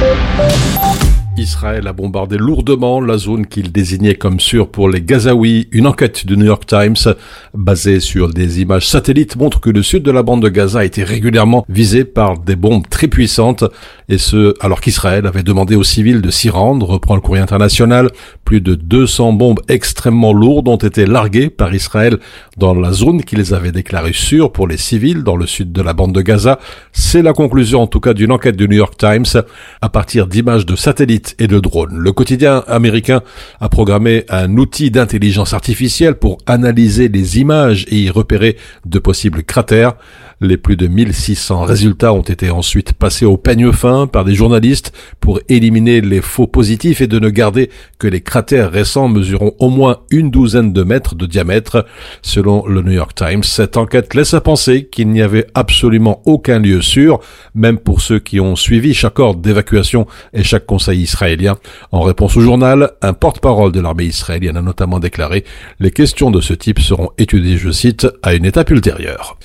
Thank 0.00 1.02
you. 1.02 1.07
Israël 1.38 1.86
a 1.86 1.92
bombardé 1.92 2.36
lourdement 2.36 3.00
la 3.00 3.16
zone 3.16 3.46
qu'il 3.46 3.72
désignait 3.72 4.14
comme 4.14 4.40
sûre 4.40 4.68
pour 4.68 4.88
les 4.88 5.00
Gazaouis. 5.00 5.68
Une 5.72 5.86
enquête 5.86 6.26
du 6.26 6.36
New 6.36 6.46
York 6.46 6.66
Times, 6.66 7.14
basée 7.54 8.00
sur 8.00 8.28
des 8.28 8.60
images 8.60 8.86
satellites, 8.86 9.36
montre 9.36 9.60
que 9.60 9.70
le 9.70 9.82
sud 9.82 10.02
de 10.02 10.10
la 10.10 10.22
bande 10.22 10.42
de 10.42 10.48
Gaza 10.48 10.80
a 10.80 10.84
été 10.84 11.04
régulièrement 11.04 11.64
visé 11.68 12.04
par 12.04 12.38
des 12.38 12.56
bombes 12.56 12.88
très 12.88 13.08
puissantes, 13.08 13.64
et 14.08 14.18
ce, 14.18 14.54
alors 14.60 14.80
qu'Israël 14.80 15.26
avait 15.26 15.42
demandé 15.42 15.76
aux 15.76 15.84
civils 15.84 16.20
de 16.20 16.30
s'y 16.30 16.50
rendre, 16.50 16.86
reprend 16.86 17.14
le 17.14 17.20
courrier 17.20 17.42
international. 17.42 18.10
Plus 18.44 18.60
de 18.60 18.74
200 18.74 19.34
bombes 19.34 19.60
extrêmement 19.68 20.32
lourdes 20.32 20.68
ont 20.68 20.76
été 20.76 21.06
larguées 21.06 21.50
par 21.50 21.74
Israël 21.74 22.18
dans 22.56 22.74
la 22.74 22.92
zone 22.92 23.22
qu'ils 23.22 23.54
avaient 23.54 23.72
déclarée 23.72 24.12
sûre 24.12 24.50
pour 24.50 24.66
les 24.66 24.78
civils 24.78 25.22
dans 25.22 25.36
le 25.36 25.46
sud 25.46 25.72
de 25.72 25.82
la 25.82 25.92
bande 25.92 26.14
de 26.14 26.22
Gaza. 26.22 26.58
C'est 26.92 27.22
la 27.22 27.32
conclusion 27.32 27.82
en 27.82 27.86
tout 27.86 28.00
cas 28.00 28.14
d'une 28.14 28.32
enquête 28.32 28.56
du 28.56 28.68
New 28.68 28.76
York 28.76 28.94
Times 28.96 29.42
à 29.82 29.88
partir 29.88 30.26
d'images 30.26 30.66
de 30.66 30.74
satellites 30.76 31.27
et 31.38 31.46
de 31.46 31.58
drones. 31.58 31.96
Le 31.96 32.12
quotidien 32.12 32.64
américain 32.66 33.22
a 33.60 33.68
programmé 33.68 34.24
un 34.28 34.56
outil 34.56 34.90
d'intelligence 34.90 35.54
artificielle 35.54 36.14
pour 36.14 36.38
analyser 36.46 37.08
les 37.08 37.38
images 37.38 37.86
et 37.88 37.96
y 37.96 38.10
repérer 38.10 38.56
de 38.86 38.98
possibles 38.98 39.42
cratères. 39.42 39.94
Les 40.40 40.56
plus 40.56 40.76
de 40.76 40.86
1600 40.86 41.64
résultats 41.64 42.12
ont 42.12 42.22
été 42.22 42.50
ensuite 42.50 42.92
passés 42.92 43.24
au 43.24 43.36
peigne 43.36 43.72
fin 43.72 44.06
par 44.06 44.24
des 44.24 44.34
journalistes 44.34 44.92
pour 45.18 45.40
éliminer 45.48 46.00
les 46.00 46.20
faux 46.20 46.46
positifs 46.46 47.00
et 47.00 47.08
de 47.08 47.18
ne 47.18 47.28
garder 47.28 47.70
que 47.98 48.06
les 48.06 48.20
cratères 48.20 48.70
récents 48.70 49.08
mesurant 49.08 49.50
au 49.58 49.68
moins 49.68 49.98
une 50.10 50.30
douzaine 50.30 50.72
de 50.72 50.84
mètres 50.84 51.16
de 51.16 51.26
diamètre. 51.26 51.86
Selon 52.22 52.64
le 52.68 52.82
New 52.82 52.92
York 52.92 53.16
Times, 53.16 53.42
cette 53.42 53.76
enquête 53.76 54.14
laisse 54.14 54.32
à 54.32 54.40
penser 54.40 54.84
qu'il 54.84 55.08
n'y 55.08 55.22
avait 55.22 55.48
absolument 55.54 56.22
aucun 56.24 56.60
lieu 56.60 56.82
sûr, 56.82 57.18
même 57.56 57.78
pour 57.78 58.00
ceux 58.00 58.20
qui 58.20 58.38
ont 58.38 58.54
suivi 58.54 58.94
chaque 58.94 59.18
ordre 59.18 59.40
d'évacuation 59.40 60.06
et 60.34 60.44
chaque 60.44 60.66
conseil 60.66 61.00
israélien. 61.00 61.56
En 61.90 62.02
réponse 62.02 62.36
au 62.36 62.42
journal, 62.42 62.92
un 63.02 63.12
porte-parole 63.12 63.72
de 63.72 63.80
l'armée 63.80 64.04
israélienne 64.04 64.56
a 64.56 64.62
notamment 64.62 65.00
déclaré 65.00 65.44
les 65.80 65.90
questions 65.90 66.30
de 66.30 66.40
ce 66.40 66.54
type 66.54 66.78
seront 66.78 67.10
étudiées, 67.18 67.56
je 67.56 67.70
cite, 67.70 68.06
à 68.22 68.34
une 68.34 68.44
étape 68.44 68.70
ultérieure. 68.70 69.36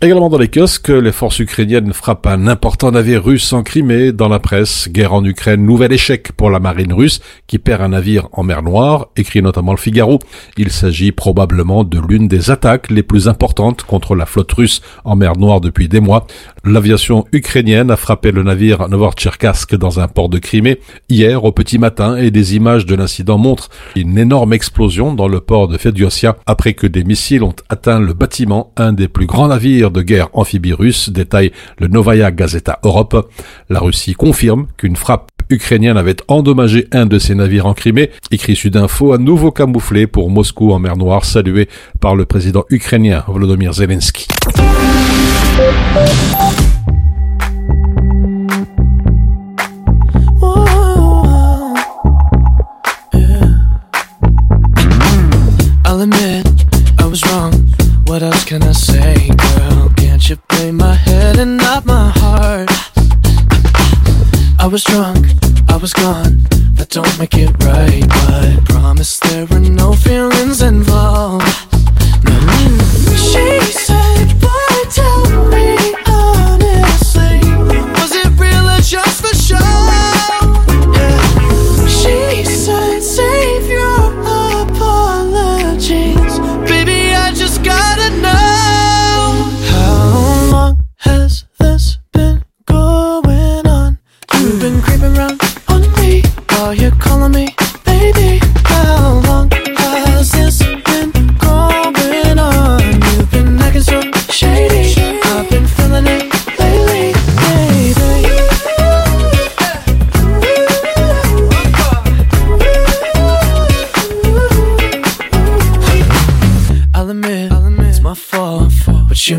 Également 0.00 0.28
dans 0.28 0.38
les 0.38 0.46
kiosques, 0.46 0.90
les 0.90 1.10
forces 1.10 1.40
ukrainiennes 1.40 1.92
frappent 1.92 2.28
un 2.28 2.46
important 2.46 2.92
navire 2.92 3.24
russe 3.24 3.52
en 3.52 3.64
Crimée. 3.64 4.12
Dans 4.12 4.28
la 4.28 4.38
presse, 4.38 4.88
guerre 4.88 5.12
en 5.12 5.24
Ukraine, 5.24 5.66
nouvel 5.66 5.92
échec 5.92 6.30
pour 6.30 6.50
la 6.50 6.60
marine 6.60 6.92
russe 6.92 7.18
qui 7.48 7.58
perd 7.58 7.82
un 7.82 7.88
navire 7.88 8.28
en 8.30 8.44
mer 8.44 8.62
Noire, 8.62 9.08
écrit 9.16 9.42
notamment 9.42 9.72
le 9.72 9.78
Figaro. 9.78 10.20
Il 10.56 10.70
s'agit 10.70 11.10
probablement 11.10 11.82
de 11.82 11.98
l'une 11.98 12.28
des 12.28 12.52
attaques 12.52 12.92
les 12.92 13.02
plus 13.02 13.26
importantes 13.26 13.82
contre 13.82 14.14
la 14.14 14.24
flotte 14.24 14.52
russe 14.52 14.82
en 15.04 15.16
mer 15.16 15.36
Noire 15.36 15.60
depuis 15.60 15.88
des 15.88 15.98
mois. 15.98 16.28
L'aviation 16.62 17.24
ukrainienne 17.32 17.90
a 17.90 17.96
frappé 17.96 18.30
le 18.30 18.44
navire 18.44 18.88
Novotcherkassk 18.88 19.74
dans 19.74 19.98
un 19.98 20.06
port 20.06 20.28
de 20.28 20.38
Crimée 20.38 20.78
hier 21.08 21.42
au 21.42 21.50
petit 21.50 21.78
matin 21.78 22.16
et 22.16 22.30
des 22.30 22.54
images 22.54 22.86
de 22.86 22.94
l'incident 22.94 23.38
montrent 23.38 23.68
une 23.96 24.16
énorme 24.16 24.52
explosion 24.52 25.12
dans 25.12 25.26
le 25.26 25.40
port 25.40 25.66
de 25.66 25.76
Fedyosia 25.76 26.36
après 26.46 26.74
que 26.74 26.86
des 26.86 27.02
missiles 27.02 27.42
ont 27.42 27.56
atteint 27.68 27.98
le 27.98 28.12
bâtiment, 28.12 28.72
un 28.76 28.92
des 28.92 29.08
plus 29.08 29.26
grands 29.26 29.48
navires 29.48 29.87
de 29.90 30.02
guerre 30.02 30.28
amphibie 30.32 30.72
russe, 30.72 31.10
détaille 31.10 31.52
le 31.78 31.88
Novaya 31.88 32.30
Gazeta 32.30 32.78
Europe. 32.82 33.30
La 33.68 33.80
Russie 33.80 34.14
confirme 34.14 34.66
qu'une 34.76 34.96
frappe 34.96 35.30
ukrainienne 35.50 35.96
avait 35.96 36.16
endommagé 36.28 36.88
un 36.92 37.06
de 37.06 37.18
ses 37.18 37.34
navires 37.34 37.66
en 37.66 37.74
Crimée, 37.74 38.10
écrit 38.30 38.56
Sudinfo 38.56 39.12
à 39.12 39.18
nouveau 39.18 39.50
camouflé 39.50 40.06
pour 40.06 40.30
Moscou 40.30 40.72
en 40.72 40.78
mer 40.78 40.96
Noire, 40.96 41.24
salué 41.24 41.68
par 42.00 42.14
le 42.14 42.26
président 42.26 42.64
ukrainien 42.70 43.24
Volodymyr 43.26 43.72
Zelensky. 43.72 44.26
I 56.98 57.06
was 57.06 57.24
wrong. 57.24 57.52
What 58.06 58.22
else 58.22 58.44
can 58.44 58.62
I 58.62 58.72
say, 58.72 58.97
you 60.28 60.36
play 60.48 60.70
my 60.70 60.92
head 60.92 61.38
and 61.38 61.56
not 61.56 61.86
my 61.86 62.10
heart? 62.16 62.68
I 64.58 64.66
was 64.66 64.84
drunk, 64.84 65.24
I 65.68 65.76
was 65.76 65.94
gone. 65.94 66.42
that 66.76 66.90
don't 66.90 67.18
make 67.18 67.34
it 67.34 67.50
right. 67.64 68.04
But 68.06 68.64
promise 68.66 69.18
there 69.20 69.46
are 69.50 69.60
no 69.60 69.92
feelings 69.94 70.60
involved. 70.60 71.37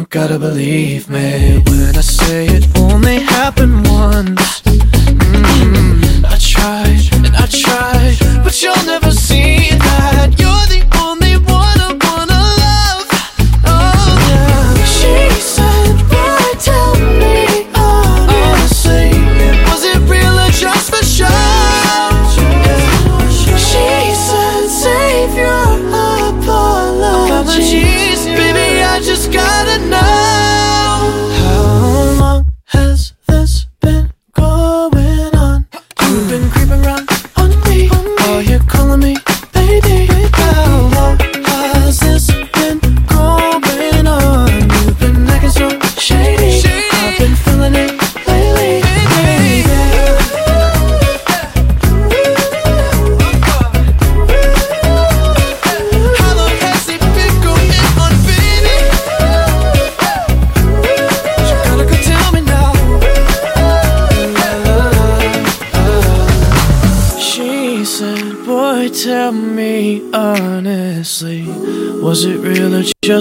Gotta 0.10 0.39
believe 0.39 1.08
me 1.08 1.62
when 1.68 1.96
I 1.96 2.01
say 2.01 2.48
it 2.48 2.66
only 2.80 3.20
happened 3.20 3.88
once. 3.88 4.62
Mm, 4.62 6.25
I 6.25 6.38
tried 6.39 7.13
and 7.13 7.36
I 7.36 7.46
tried, 7.46 8.44
but 8.44 8.60
you'll 8.63 8.86
never 8.86 9.12
see 9.12 9.59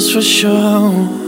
just 0.00 0.12
for 0.12 0.22
show? 0.22 1.27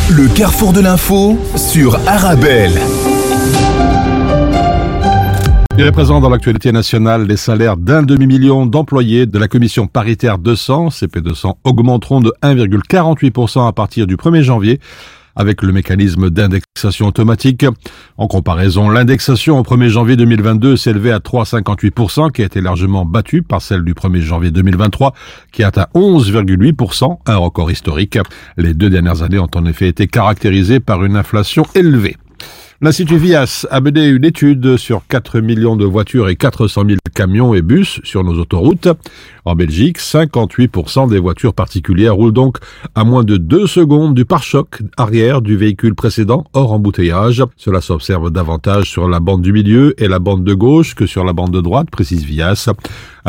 Le 0.10 0.28
carrefour 0.30 0.74
de 0.74 0.80
l'info 0.80 1.38
sur 1.56 2.00
Arabelle. 2.08 2.80
Il 5.85 5.91
dans 5.91 6.29
l'actualité 6.29 6.71
nationale, 6.71 7.27
les 7.27 7.37
salaires 7.37 7.77
d'un 7.77 8.05
demi-million 8.05 8.67
d'employés 8.67 9.27
de 9.27 9.37
la 9.37 9.49
commission 9.49 9.89
paritaire 9.89 10.39
200, 10.39 10.91
CP200, 10.91 11.55
augmenteront 11.65 12.21
de 12.21 12.33
1,48% 12.41 13.67
à 13.67 13.73
partir 13.73 14.07
du 14.07 14.15
1er 14.15 14.43
janvier 14.43 14.79
avec 15.35 15.61
le 15.63 15.73
mécanisme 15.73 16.31
d'indexation 16.31 17.09
automatique. 17.09 17.67
En 18.17 18.29
comparaison, 18.29 18.91
l'indexation 18.91 19.59
au 19.59 19.63
1er 19.63 19.89
janvier 19.89 20.15
2022 20.15 20.77
s'élevait 20.77 21.11
à 21.11 21.19
3,58%, 21.19 22.31
qui 22.31 22.43
a 22.43 22.45
été 22.45 22.61
largement 22.61 23.05
battue 23.05 23.43
par 23.43 23.61
celle 23.61 23.83
du 23.83 23.95
1er 23.95 24.21
janvier 24.21 24.53
2023, 24.53 25.15
qui 25.51 25.65
atteint 25.65 25.89
11,8%, 25.97 27.19
un 27.27 27.37
record 27.39 27.73
historique. 27.73 28.19
Les 28.57 28.75
deux 28.75 28.89
dernières 28.89 29.23
années 29.23 29.41
ont 29.41 29.51
en 29.53 29.67
effet 29.67 29.89
été 29.89 30.07
caractérisées 30.07 30.79
par 30.79 31.05
une 31.05 31.17
inflation 31.17 31.67
élevée. 31.75 32.17
L'Institut 32.85 33.17
Vias 33.17 33.65
a 33.71 33.81
mené 33.81 34.09
une 34.09 34.25
étude 34.25 34.77
sur 34.77 35.07
4 35.07 35.39
millions 35.39 35.77
de 35.77 35.85
voitures 35.85 36.29
et 36.29 36.35
400 36.35 36.83
000 36.85 36.99
camions 37.15 37.55
et 37.55 37.63
bus 37.63 38.01
sur 38.03 38.25
nos 38.25 38.37
autoroutes. 38.41 38.89
En 39.45 39.55
Belgique, 39.55 40.01
58% 40.01 41.09
des 41.09 41.21
voitures 41.21 41.55
particulières 41.55 42.17
roulent 42.17 42.33
donc 42.33 42.59
à 42.97 43.05
moins 43.05 43.23
de 43.23 43.37
2 43.37 43.69
secondes 43.69 44.17
du 44.17 44.25
pare-choc 44.25 44.83
arrière 44.97 45.43
du 45.43 45.57
véhicule 45.57 45.95
précédent 45.95 46.45
hors 46.55 46.73
embouteillage. 46.73 47.45
Cela 47.57 47.81
s'observe 47.81 48.33
davantage 48.33 48.91
sur 48.91 49.09
la 49.09 49.21
bande 49.21 49.43
du 49.43 49.53
milieu 49.53 49.95
et 50.03 50.09
la 50.09 50.19
bande 50.19 50.43
de 50.43 50.53
gauche 50.53 50.97
que 50.97 51.07
sur 51.07 51.23
la 51.23 51.33
bande 51.33 51.53
de 51.53 51.61
droite, 51.61 51.89
précise 51.89 52.25
Vias. 52.25 52.69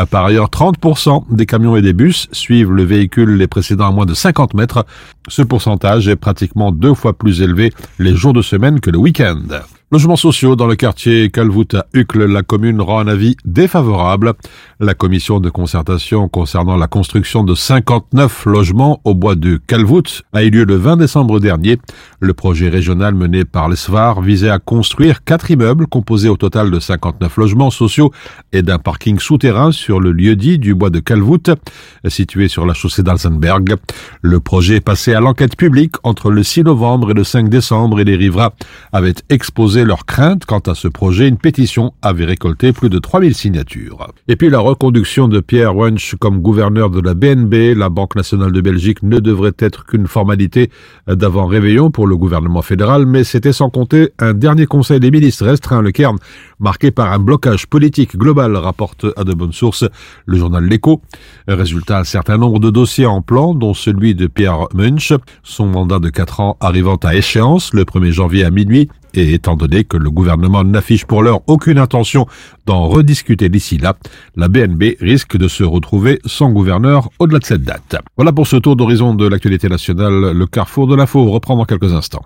Par 0.10 0.26
ailleurs, 0.26 0.50
30% 0.50 1.26
des 1.30 1.46
camions 1.46 1.76
et 1.76 1.84
des 1.84 1.94
bus 1.94 2.28
suivent 2.32 2.72
le 2.72 2.84
véhicule 2.84 3.36
les 3.36 3.46
précédents 3.46 3.90
à 3.90 3.92
moins 3.92 4.08
de 4.08 4.16
50 4.16 4.56
mètres. 4.56 4.84
Ce 5.28 5.42
pourcentage 5.42 6.08
est 6.08 6.16
pratiquement 6.16 6.72
deux 6.72 6.94
fois 6.94 7.18
plus 7.18 7.42
élevé 7.42 7.72
les 8.00 8.16
jours 8.16 8.34
de 8.34 8.42
semaine 8.42 8.80
que 8.80 8.90
le 8.90 8.98
week-end. 8.98 9.42
Logements 9.94 10.16
sociaux 10.16 10.56
dans 10.56 10.66
le 10.66 10.76
quartier 10.76 11.30
Calvout 11.30 11.72
à 11.76 11.86
Uccle, 11.94 12.26
la 12.26 12.42
commune 12.42 12.82
rend 12.82 12.98
un 12.98 13.08
avis 13.08 13.36
défavorable. 13.46 14.34
La 14.80 14.96
commission 14.96 15.40
de 15.40 15.52
concertation 15.52 16.28
concernant 16.28 16.78
la 16.78 16.88
construction 16.88 17.44
de 17.44 17.54
59 17.54 18.48
logements 18.48 19.02
au 19.04 19.14
bois 19.14 19.36
de 19.36 19.58
Calvout 19.68 20.24
a 20.34 20.44
eu 20.44 20.50
lieu 20.50 20.64
le 20.64 20.78
20 20.78 20.98
décembre 20.98 21.40
dernier. 21.40 21.78
Le 22.20 22.34
projet 22.34 22.70
régional 22.70 23.14
mené 23.14 23.46
par 23.46 23.70
l'ESVAR 23.70 24.24
visait 24.24 24.50
à 24.50 24.58
construire 24.58 25.24
quatre 25.24 25.52
immeubles 25.52 25.86
composés 25.86 26.28
au 26.28 26.38
total 26.38 26.72
de 26.72 26.80
59 26.80 27.38
logements 27.38 27.70
sociaux 27.70 28.12
et 28.52 28.64
d'un 28.64 28.80
parking 28.80 29.20
souterrain 29.20 29.72
sur 29.72 30.00
le 30.00 30.12
lieu 30.12 30.36
dit 30.36 30.58
du 30.58 30.74
bois 30.74 30.90
de 30.90 31.02
Calvout, 31.02 31.52
situé 32.08 32.48
sur 32.48 32.66
la 32.66 32.74
chaussée 32.74 33.04
d'Alzenberg. 33.04 33.76
Le 34.24 34.40
projet 34.40 34.82
passé 34.82 35.14
à 35.14 35.20
l'enquête 35.20 35.56
publique 35.56 35.98
entre 36.02 36.32
le 36.32 36.42
6 36.42 36.64
novembre 36.64 37.12
et 37.12 37.14
le 37.14 37.24
5 37.24 37.48
décembre 37.48 38.00
et 38.00 38.06
les 38.06 38.16
riverains 38.16 38.54
avaient 38.92 39.14
exposé 39.30 39.83
leurs 39.86 40.06
craintes 40.06 40.46
quant 40.46 40.60
à 40.60 40.76
ce 40.76 40.88
projet. 40.88 41.28
Une 41.28 41.38
pétition 41.38 41.94
avait 42.02 42.26
récolté 42.26 42.74
plus 42.74 42.90
de 42.90 43.00
3000 43.00 43.36
signatures. 43.36 44.08
Et 44.28 44.36
puis 44.36 44.50
la 44.50 44.60
reconduction 44.60 45.28
de 45.28 45.40
Pierre 45.40 45.76
Wunsch 45.76 46.16
comme 46.20 46.40
gouverneur 46.40 46.90
de 46.90 47.02
la 47.02 47.14
BNB, 47.14 47.78
la 47.78 47.90
Banque 47.90 48.16
nationale 48.16 48.52
de 48.52 48.62
Belgique, 48.62 49.04
ne 49.04 49.20
devrait 49.20 49.54
être 49.60 49.86
qu'une 49.86 50.08
formalité 50.08 50.70
d'avant 51.08 51.46
réveillon 51.46 51.92
pour 51.92 52.08
le 52.08 52.18
gouvernement 52.18 52.62
fédéral, 52.62 53.06
mais 53.06 53.24
c'était 53.24 53.54
sans 53.54 53.70
compter 53.70 54.10
un 54.20 54.34
dernier 54.34 54.66
conseil 54.66 55.00
des 55.00 55.12
ministres 55.12 55.46
restreint 55.46 55.82
le 55.82 55.92
Cairn, 55.92 56.18
marqué 56.60 56.92
par 56.92 57.12
un 57.12 57.20
blocage 57.20 57.68
politique 57.68 58.18
global, 58.18 58.56
rapporte 58.56 59.06
à 59.18 59.24
de 59.24 59.34
bonnes 59.34 59.54
sources 59.54 59.86
le 60.26 60.38
journal 60.38 60.66
L'Écho. 60.66 61.02
Résultat, 61.48 62.00
un 62.00 62.04
certain 62.04 62.38
nombre 62.38 62.60
de 62.60 62.70
dossiers 62.70 63.06
en 63.06 63.22
plan, 63.22 63.54
dont 63.54 63.74
celui 63.74 64.16
de 64.16 64.28
Pierre 64.28 64.68
Munch, 64.74 65.14
son 65.44 65.68
mandat 65.68 66.00
de 66.00 66.10
4 66.10 66.40
ans 66.40 66.58
arrivant 66.60 66.96
à 66.98 67.16
échéance 67.16 67.74
le 67.74 67.84
1er 67.84 68.12
janvier 68.12 68.46
à 68.46 68.52
minuit, 68.52 68.90
et 69.15 69.35
étant 69.35 69.57
donné 69.57 69.85
que 69.85 69.97
le 69.97 70.11
gouvernement 70.11 70.65
n'affiche 70.65 71.05
pour 71.05 71.23
l'heure 71.23 71.41
aucune 71.47 71.79
intention 71.79 72.27
d'en 72.67 72.89
rediscuter 72.89 73.49
d'ici 73.49 73.79
là, 73.79 73.97
la 74.37 74.49
BNB 74.49 74.97
risque 75.01 75.37
de 75.37 75.49
se 75.49 75.65
retrouver 75.65 76.21
sans 76.25 76.51
gouverneur 76.51 77.09
au-delà 77.19 77.39
de 77.39 77.45
cette 77.45 77.63
date. 77.63 77.97
Voilà 78.17 78.33
pour 78.33 78.47
ce 78.47 78.57
tour 78.57 78.77
d'horizon 78.77 79.15
de 79.15 79.27
l'actualité 79.27 79.69
nationale. 79.69 80.33
Le 80.33 80.47
carrefour 80.47 80.87
de 80.87 80.95
l'info 80.97 81.31
reprend 81.31 81.57
dans 81.57 81.65
quelques 81.65 81.93
instants. 81.93 82.25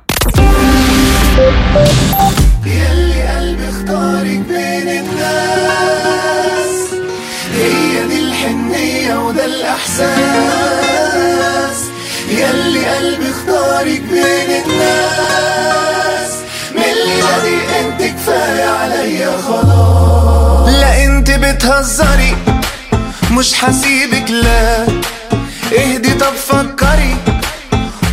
يلي 12.32 12.86
قلبي 12.86 13.30
اختارك 13.30 14.00
بين 14.00 14.50
الناس 14.50 15.15
لا 20.67 21.03
انت 21.05 21.31
بتهزري 21.31 22.35
مش 23.31 23.53
حسيبك 23.53 24.31
لا. 24.31 24.87
اهدي 25.77 26.13
طب 26.13 26.33
فكري 26.33 27.15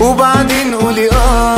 وبعدين 0.01 0.75
قولي 0.75 1.11
آه. 1.13 1.57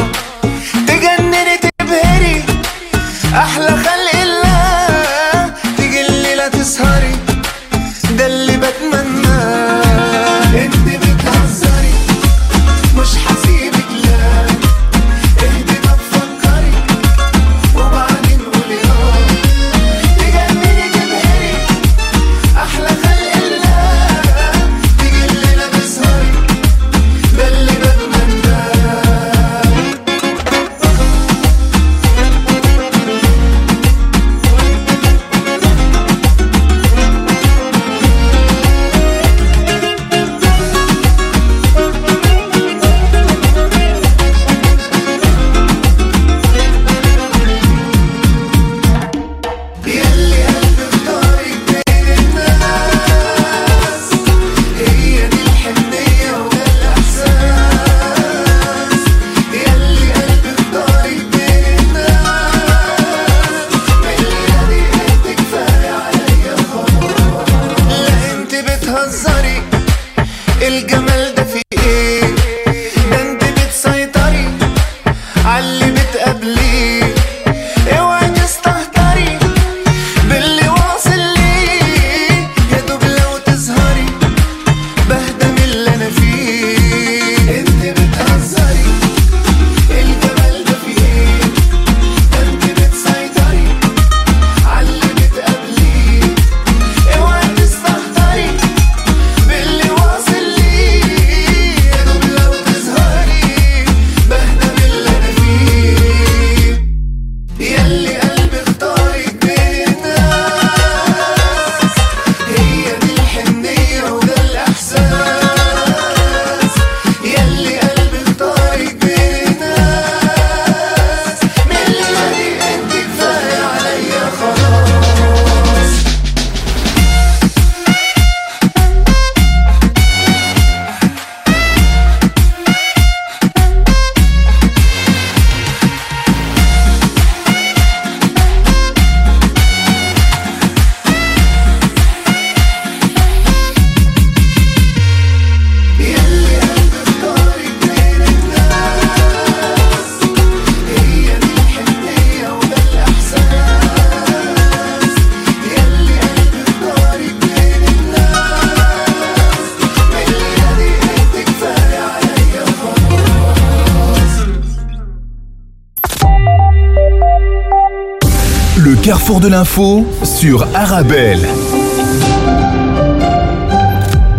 L'info 169.56 170.06
sur 170.22 170.66
Arabelle. 170.74 171.40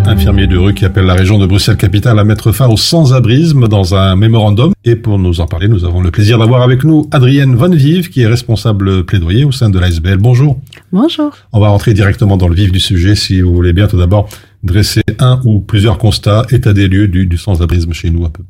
Infirmier 0.06 0.46
de 0.46 0.56
rue 0.58 0.76
qui 0.76 0.86
appelle 0.86 1.06
la 1.06 1.16
région 1.16 1.40
de 1.40 1.48
Bruxelles-Capitale 1.48 2.20
à 2.20 2.24
mettre 2.24 2.52
fin 2.52 2.68
au 2.68 2.78
sans-abrisme 2.78 3.68
dans 3.68 3.96
un 3.96 4.16
mémorandum. 4.16 4.74
Et 4.86 4.96
pour 4.96 5.18
nous 5.18 5.42
en 5.42 5.48
parler, 5.48 5.70
nous 5.70 5.86
avons 5.86 6.02
le 6.02 6.12
plaisir 6.12 6.38
d'avoir 6.38 6.62
avec 6.62 6.84
nous 6.84 7.10
Adrienne 7.10 7.56
Von 7.56 7.72
Vive, 7.72 8.10
qui 8.12 8.22
est 8.22 8.28
responsable 8.28 9.06
plaidoyer 9.06 9.44
au 9.44 9.52
sein 9.52 9.72
de 9.72 9.80
l'ASBL. 9.80 10.18
Bonjour. 10.18 10.60
Bonjour. 10.92 11.36
On 11.52 11.60
va 11.60 11.70
rentrer 11.70 11.96
directement 11.96 12.38
dans 12.38 12.48
le 12.48 12.54
vif 12.54 12.72
du 12.72 12.80
sujet, 12.80 13.16
si 13.16 13.42
vous 13.42 13.56
voulez 13.56 13.74
bien. 13.74 13.88
Tout 13.88 13.98
d'abord, 13.98 14.30
dresser 14.62 15.02
un 15.18 15.42
ou 15.46 15.62
plusieurs 15.62 15.98
constats, 15.98 16.46
état 16.52 16.74
des 16.74 16.88
lieux 16.88 17.08
du, 17.08 17.26
du 17.26 17.40
sans-abrisme 17.40 17.92
chez 17.92 18.12
nous 18.12 18.24
un 18.24 18.30
peu. 18.30 18.44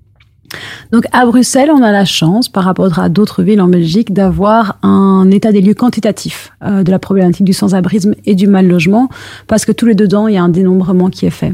Donc 0.91 1.05
à 1.11 1.25
Bruxelles, 1.25 1.69
on 1.71 1.81
a 1.81 1.91
la 1.91 2.05
chance, 2.05 2.49
par 2.49 2.63
rapport 2.63 2.99
à 2.99 3.09
d'autres 3.09 3.43
villes 3.43 3.61
en 3.61 3.67
Belgique, 3.67 4.13
d'avoir 4.13 4.77
un 4.83 5.29
état 5.31 5.51
des 5.51 5.61
lieux 5.61 5.73
quantitatif 5.73 6.53
euh, 6.63 6.83
de 6.83 6.91
la 6.91 6.99
problématique 6.99 7.45
du 7.45 7.53
sans-abrisme 7.53 8.15
et 8.25 8.35
du 8.35 8.47
mal 8.47 8.67
logement, 8.67 9.09
parce 9.47 9.65
que 9.65 9.71
tous 9.71 9.85
les 9.85 9.95
dedans, 9.95 10.27
il 10.27 10.35
y 10.35 10.37
a 10.37 10.43
un 10.43 10.49
dénombrement 10.49 11.09
qui 11.09 11.25
est 11.25 11.31
fait. 11.31 11.53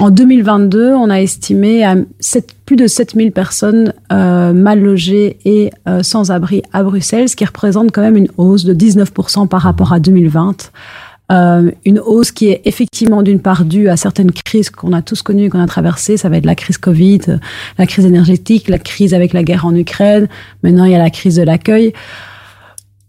En 0.00 0.10
2022, 0.10 0.92
on 0.92 1.08
a 1.08 1.20
estimé 1.20 1.84
à 1.84 1.94
7, 2.18 2.56
plus 2.66 2.74
de 2.74 2.88
7000 2.88 3.30
personnes 3.30 3.92
euh, 4.12 4.52
mal 4.52 4.80
logées 4.80 5.38
et 5.44 5.70
euh, 5.88 6.02
sans 6.02 6.32
abri 6.32 6.62
à 6.72 6.82
Bruxelles, 6.82 7.28
ce 7.28 7.36
qui 7.36 7.44
représente 7.44 7.92
quand 7.92 8.02
même 8.02 8.16
une 8.16 8.28
hausse 8.36 8.64
de 8.64 8.74
19% 8.74 9.46
par 9.46 9.62
rapport 9.62 9.92
à 9.92 10.00
2020. 10.00 10.72
Euh, 11.32 11.70
une 11.86 12.00
hausse 12.00 12.32
qui 12.32 12.48
est 12.48 12.60
effectivement 12.66 13.22
d'une 13.22 13.40
part 13.40 13.64
due 13.64 13.88
à 13.88 13.96
certaines 13.96 14.30
crises 14.30 14.68
qu'on 14.68 14.92
a 14.92 15.00
tous 15.00 15.22
connues, 15.22 15.48
qu'on 15.48 15.60
a 15.60 15.66
traversées. 15.66 16.16
Ça 16.16 16.28
va 16.28 16.36
être 16.36 16.44
la 16.44 16.54
crise 16.54 16.76
Covid, 16.76 17.20
euh, 17.28 17.38
la 17.78 17.86
crise 17.86 18.04
énergétique, 18.04 18.68
la 18.68 18.78
crise 18.78 19.14
avec 19.14 19.32
la 19.32 19.42
guerre 19.42 19.64
en 19.64 19.74
Ukraine. 19.74 20.28
Maintenant, 20.62 20.84
il 20.84 20.92
y 20.92 20.94
a 20.94 20.98
la 20.98 21.10
crise 21.10 21.36
de 21.36 21.42
l'accueil. 21.42 21.94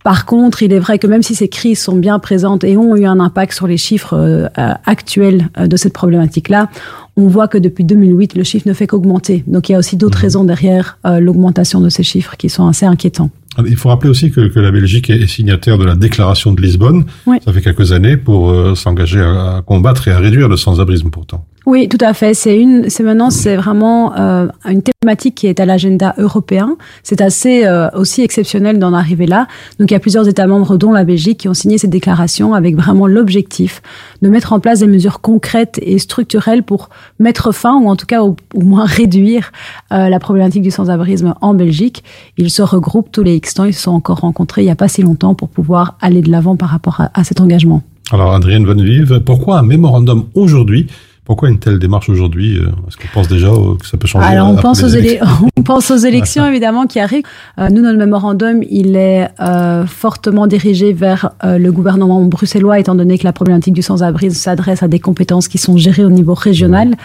Par 0.06 0.26
contre, 0.26 0.62
il 0.62 0.72
est 0.72 0.80
vrai 0.80 1.00
que 1.00 1.08
même 1.08 1.24
si 1.24 1.36
ces 1.36 1.50
crises 1.50 1.80
sont 1.80 1.96
bien 1.96 2.20
présentes 2.20 2.64
et 2.64 2.78
ont 2.78 2.96
eu 2.96 3.06
un 3.06 3.20
impact 3.20 3.54
sur 3.54 3.68
les 3.68 3.78
chiffres 3.78 4.14
euh, 4.14 4.48
euh, 4.58 4.74
actuels 4.86 5.50
de 5.58 5.76
cette 5.76 5.94
problématique-là, 5.94 6.70
on 7.18 7.28
voit 7.28 7.48
que 7.48 7.58
depuis 7.58 7.84
2008, 7.84 8.36
le 8.36 8.44
chiffre 8.44 8.68
ne 8.68 8.74
fait 8.74 8.88
qu'augmenter. 8.88 9.44
Donc 9.48 9.70
il 9.70 9.74
y 9.74 9.76
a 9.76 9.80
aussi 9.80 9.96
d'autres 9.96 10.18
raisons 10.18 10.44
derrière 10.44 10.98
euh, 11.06 11.20
l'augmentation 11.20 11.80
de 11.80 11.90
ces 11.90 12.04
chiffres 12.04 12.36
qui 12.38 12.50
sont 12.50 12.68
assez 12.68 12.86
inquiétants. 12.86 13.30
Il 13.66 13.78
faut 13.78 13.88
rappeler 13.88 14.10
aussi 14.10 14.32
que, 14.32 14.50
que 14.50 14.60
la 14.60 14.72
Belgique 14.72 15.10
est 15.10 15.28
signataire 15.28 15.78
de 15.78 15.86
la 15.86 15.96
déclaration 15.96 16.52
de 16.52 16.62
Lisbonne. 16.62 17.06
Oui. 17.26 17.38
Ça 17.46 17.54
fait 17.54 17.62
quelques 17.62 17.94
années 17.94 18.18
pour 18.18 18.50
euh, 18.50 18.76
s'engager 18.76 19.22
à, 19.22 19.58
à 19.58 19.62
combattre 19.62 20.10
et 20.10 20.12
à 20.12 20.20
réduire 20.20 20.50
le 20.50 20.58
sans-abrisme 20.58 21.10
pourtant. 21.10 21.46
Oui, 21.66 21.90
tout 21.90 21.98
à 22.02 22.14
fait. 22.14 22.36
C'est 22.36 22.60
une, 22.60 22.90
c'est 22.90 23.02
maintenant, 23.02 23.32
c'est 23.32 23.56
vraiment 23.56 24.16
euh, 24.16 24.48
une 24.66 24.84
thématique 24.84 25.34
qui 25.34 25.48
est 25.48 25.60
à 25.60 25.66
l'agenda 25.66 26.14
européen. 26.20 26.78
C'est 27.02 27.22
assez 27.22 27.66
euh, 27.66 27.90
aussi 27.96 28.22
exceptionnel 28.22 28.78
d'en 28.78 28.94
arriver 28.94 29.26
là. 29.26 29.48
Donc, 29.80 29.90
il 29.90 29.96
y 29.96 29.98
a 29.98 30.00
plusieurs 30.00 30.28
États 30.28 30.46
membres, 30.46 30.78
dont 30.78 30.92
la 30.92 31.04
Belgique, 31.04 31.40
qui 31.40 31.50
ont 31.50 31.56
signé 31.56 31.80
cette 31.80 31.90
déclaration 31.90 32.54
avec 32.54 32.76
vraiment 32.76 33.08
l'objectif 33.08 33.82
de 34.22 34.30
mettre 34.30 34.54
en 34.54 34.60
place 34.60 34.80
des 34.80 34.88
mesures 34.88 35.22
concrètes 35.22 35.80
et 35.82 35.98
structurelles 35.98 36.62
pour 36.62 36.90
mettre 37.20 37.52
fin, 37.52 37.76
ou 37.82 37.90
en 37.90 37.96
tout 37.96 38.06
cas 38.06 38.22
au, 38.22 38.36
moins 38.56 38.86
réduire 38.86 39.52
euh, 39.92 40.08
la 40.08 40.20
problématique 40.20 40.62
du 40.62 40.72
sans-abrisme 40.72 41.34
en 41.42 41.56
Belgique. 41.56 42.04
Ils 42.38 42.52
se 42.52 42.62
regroupent 42.62 43.12
tous 43.12 43.24
les 43.24 43.36
X 43.38 43.56
temps. 43.56 43.66
Ils 43.66 43.74
se 43.74 43.82
sont 43.82 43.92
encore 43.92 44.20
rencontrés 44.20 44.62
il 44.62 44.66
n'y 44.66 44.72
a 44.72 44.76
pas 44.76 44.88
si 44.88 45.02
longtemps 45.02 45.34
pour 45.34 45.50
pouvoir 45.50 45.98
aller 46.00 46.22
de 46.22 46.30
l'avant 46.30 46.56
par 46.56 46.70
rapport 46.70 47.02
à, 47.02 47.10
à 47.16 47.24
cet 47.24 47.42
engagement. 47.42 47.82
Alors, 48.12 48.34
Adrienne 48.34 48.66
Van 48.66 48.76
Vive, 48.76 49.22
pourquoi 49.26 49.58
un 49.58 49.64
mémorandum 49.64 50.26
aujourd'hui 50.36 50.88
pourquoi 51.26 51.50
une 51.50 51.60
telle 51.60 51.80
démarche 51.80 52.10
aujourd'hui 52.10 52.58
euh, 52.58 52.68
Est-ce 52.88 52.98
qu'on 52.98 53.08
pense 53.14 53.28
déjà 53.28 53.50
que 53.80 53.88
ça 53.88 53.98
peut 53.98 54.08
changer 54.08 54.28
Alors, 54.28 54.50
on 54.50 54.56
pense, 54.56 54.84
aux 54.84 54.88
élections 54.88 55.26
on 55.58 55.64
pense 55.64 55.90
aux 55.90 55.98
élections, 55.98 56.46
évidemment, 56.46 56.86
qui 56.86 57.00
arrivent. 57.00 57.24
Euh, 57.60 57.70
nous, 57.70 57.82
notre 57.82 57.98
mémorandum, 57.98 58.62
il 58.70 58.96
est 58.96 59.28
euh, 59.40 59.86
fortement 59.88 60.48
dirigé 60.48 60.94
vers 60.94 61.32
euh, 61.44 61.58
le 61.58 61.72
gouvernement 61.72 62.22
bruxellois, 62.22 62.80
étant 62.80 62.96
donné 62.96 63.18
que 63.18 63.24
la 63.24 63.34
problématique 63.34 63.74
du 63.74 63.82
sans-abri 63.82 64.32
s'adresse 64.32 64.84
à 64.84 64.88
des 64.88 65.00
compétences 65.00 65.48
qui 65.48 65.58
sont 65.58 65.78
gérées 65.78 66.06
au 66.06 66.10
niveau 66.12 66.36
régional. 66.36 66.96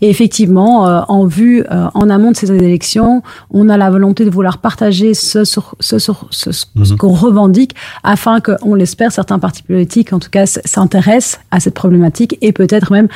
Et 0.00 0.08
effectivement, 0.08 0.82
en 1.08 1.26
vue, 1.26 1.64
en 1.70 2.08
amont 2.10 2.30
de 2.32 2.36
ces 2.36 2.50
élections, 2.50 3.22
on 3.50 3.68
a 3.68 3.76
la 3.76 3.90
volonté 3.90 4.24
de 4.24 4.30
vouloir 4.30 4.58
partager 4.58 5.14
ce, 5.14 5.44
sur, 5.44 5.74
ce, 5.80 5.98
sur, 5.98 6.26
ce, 6.30 6.52
ce 6.52 6.66
Mhm. 6.74 6.96
qu'on 6.96 7.12
revendique, 7.12 7.74
afin 8.02 8.40
que, 8.40 8.52
on 8.62 8.74
l'espère, 8.74 9.12
certains 9.12 9.38
partis 9.38 9.62
politiques, 9.62 10.12
en 10.12 10.18
tout 10.18 10.30
cas, 10.30 10.46
s'intéressent 10.46 11.40
à 11.50 11.60
cette 11.60 11.74
problématique 11.74 12.38
et 12.40 12.52
peut-être 12.52 12.92
même 12.92 13.08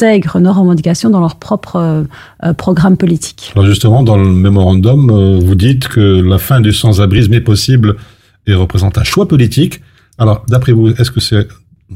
intègrent 0.00 0.40
nos 0.40 0.52
revendications 0.52 1.10
dans 1.10 1.20
leur 1.20 1.36
propre 1.36 1.76
euh, 1.76 2.04
euh, 2.44 2.54
programme 2.54 2.96
politique. 2.96 3.52
Alors 3.54 3.66
justement, 3.66 4.02
dans 4.02 4.16
le 4.16 4.30
mémorandum, 4.30 5.10
euh, 5.10 5.38
vous 5.38 5.54
dites 5.54 5.88
que 5.88 6.00
la 6.00 6.38
fin 6.38 6.60
du 6.60 6.72
sans-abrisme 6.72 7.34
est 7.34 7.40
possible 7.40 7.96
et 8.46 8.54
représente 8.54 8.96
un 8.96 9.04
choix 9.04 9.28
politique. 9.28 9.80
Alors, 10.18 10.44
d'après 10.48 10.72
vous, 10.72 10.88
est-ce 10.88 11.10
que 11.10 11.20
c'est 11.20 11.46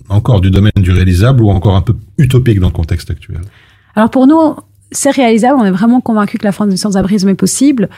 encore 0.09 0.41
du 0.41 0.51
domaine 0.51 0.73
du 0.77 0.91
réalisable 0.91 1.43
ou 1.43 1.51
encore 1.51 1.77
un 1.77 1.81
peu 1.81 1.95
utopique 2.19 2.61
dans 2.61 2.69
le 2.69 2.73
contexte 2.73 3.11
actuel? 3.11 3.41
Alors 3.95 4.11
pour 4.11 4.27
nous, 4.27 4.57
c'est 4.91 5.11
réalisable. 5.11 5.59
On 5.59 5.65
est 5.65 5.71
vraiment 5.71 6.01
convaincus 6.01 6.41
que 6.41 6.45
la 6.45 6.53
fin 6.53 6.67
du 6.67 6.77
sans-abrisme 6.77 7.29
est 7.29 7.35
possible. 7.35 7.89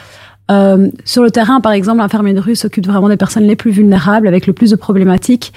Euh, 0.49 0.89
sur 1.03 1.23
le 1.23 1.31
terrain, 1.31 1.59
par 1.61 1.73
exemple, 1.73 1.99
l'infirmier 1.99 2.33
de 2.33 2.39
rue 2.39 2.55
s'occupe 2.55 2.87
vraiment 2.87 3.09
des 3.09 3.17
personnes 3.17 3.43
les 3.43 3.55
plus 3.55 3.71
vulnérables, 3.71 4.27
avec 4.27 4.47
le 4.47 4.53
plus 4.53 4.71
de 4.71 4.75
problématiques. 4.75 5.53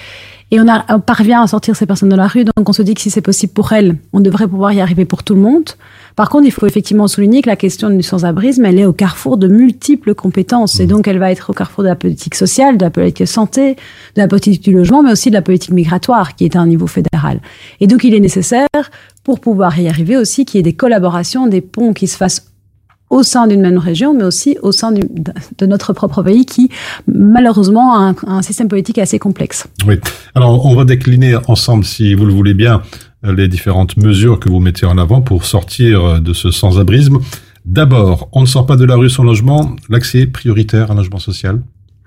Et 0.52 0.58
on, 0.58 0.68
a, 0.68 0.84
on 0.88 0.98
parvient 0.98 1.42
à 1.42 1.46
sortir 1.46 1.76
ces 1.76 1.86
personnes 1.86 2.08
de 2.08 2.16
la 2.16 2.26
rue. 2.26 2.44
Donc 2.44 2.68
on 2.68 2.72
se 2.72 2.82
dit 2.82 2.94
que 2.94 3.00
si 3.00 3.08
c'est 3.08 3.20
possible 3.20 3.52
pour 3.52 3.72
elles, 3.72 3.96
on 4.12 4.20
devrait 4.20 4.48
pouvoir 4.48 4.72
y 4.72 4.80
arriver 4.80 5.04
pour 5.04 5.22
tout 5.22 5.34
le 5.34 5.40
monde. 5.40 5.70
Par 6.16 6.28
contre, 6.28 6.44
il 6.44 6.50
faut 6.50 6.66
effectivement 6.66 7.06
souligner 7.06 7.40
que 7.40 7.48
la 7.48 7.54
question 7.54 7.88
du 7.88 8.02
sans-abrisme, 8.02 8.64
elle 8.64 8.80
est 8.80 8.84
au 8.84 8.92
carrefour 8.92 9.36
de 9.36 9.46
multiples 9.46 10.12
compétences. 10.14 10.80
Et 10.80 10.86
donc, 10.86 11.06
elle 11.06 11.18
va 11.18 11.30
être 11.30 11.50
au 11.50 11.52
carrefour 11.52 11.84
de 11.84 11.88
la 11.88 11.94
politique 11.94 12.34
sociale, 12.34 12.78
de 12.78 12.84
la 12.84 12.90
politique 12.90 13.28
santé, 13.28 13.74
de 14.16 14.20
la 14.20 14.26
politique 14.26 14.62
du 14.62 14.72
logement, 14.72 15.04
mais 15.04 15.12
aussi 15.12 15.30
de 15.30 15.34
la 15.34 15.42
politique 15.42 15.70
migratoire, 15.70 16.34
qui 16.34 16.44
est 16.44 16.56
à 16.56 16.60
un 16.60 16.66
niveau 16.66 16.88
fédéral. 16.88 17.40
Et 17.78 17.86
donc, 17.86 18.02
il 18.02 18.12
est 18.12 18.20
nécessaire, 18.20 18.66
pour 19.22 19.38
pouvoir 19.38 19.78
y 19.78 19.88
arriver 19.88 20.16
aussi, 20.16 20.44
qu'il 20.44 20.58
y 20.58 20.60
ait 20.60 20.64
des 20.64 20.72
collaborations, 20.72 21.46
des 21.46 21.60
ponts 21.60 21.92
qui 21.92 22.08
se 22.08 22.16
fassent 22.16 22.49
au 23.10 23.22
sein 23.22 23.46
d'une 23.46 23.60
même 23.60 23.78
région, 23.78 24.14
mais 24.14 24.24
aussi 24.24 24.56
au 24.62 24.72
sein 24.72 24.92
de 24.92 25.66
notre 25.66 25.92
propre 25.92 26.22
pays 26.22 26.46
qui, 26.46 26.70
malheureusement, 27.06 27.94
a 27.94 28.14
un, 28.26 28.42
système 28.42 28.68
politique 28.68 28.98
assez 28.98 29.18
complexe. 29.18 29.66
Oui. 29.86 29.96
Alors, 30.34 30.64
on 30.64 30.74
va 30.74 30.84
décliner 30.84 31.36
ensemble, 31.48 31.84
si 31.84 32.14
vous 32.14 32.24
le 32.24 32.32
voulez 32.32 32.54
bien, 32.54 32.82
les 33.22 33.48
différentes 33.48 33.96
mesures 33.96 34.40
que 34.40 34.48
vous 34.48 34.60
mettez 34.60 34.86
en 34.86 34.96
avant 34.96 35.20
pour 35.20 35.44
sortir 35.44 36.22
de 36.22 36.32
ce 36.32 36.50
sans-abrisme. 36.50 37.18
D'abord, 37.64 38.30
on 38.32 38.40
ne 38.40 38.46
sort 38.46 38.64
pas 38.64 38.76
de 38.76 38.84
la 38.84 38.96
rue 38.96 39.10
sans 39.10 39.24
logement, 39.24 39.76
l'accès 39.88 40.26
prioritaire 40.26 40.90
à 40.90 40.94
un 40.94 40.96
logement 40.96 41.18
social. 41.18 41.60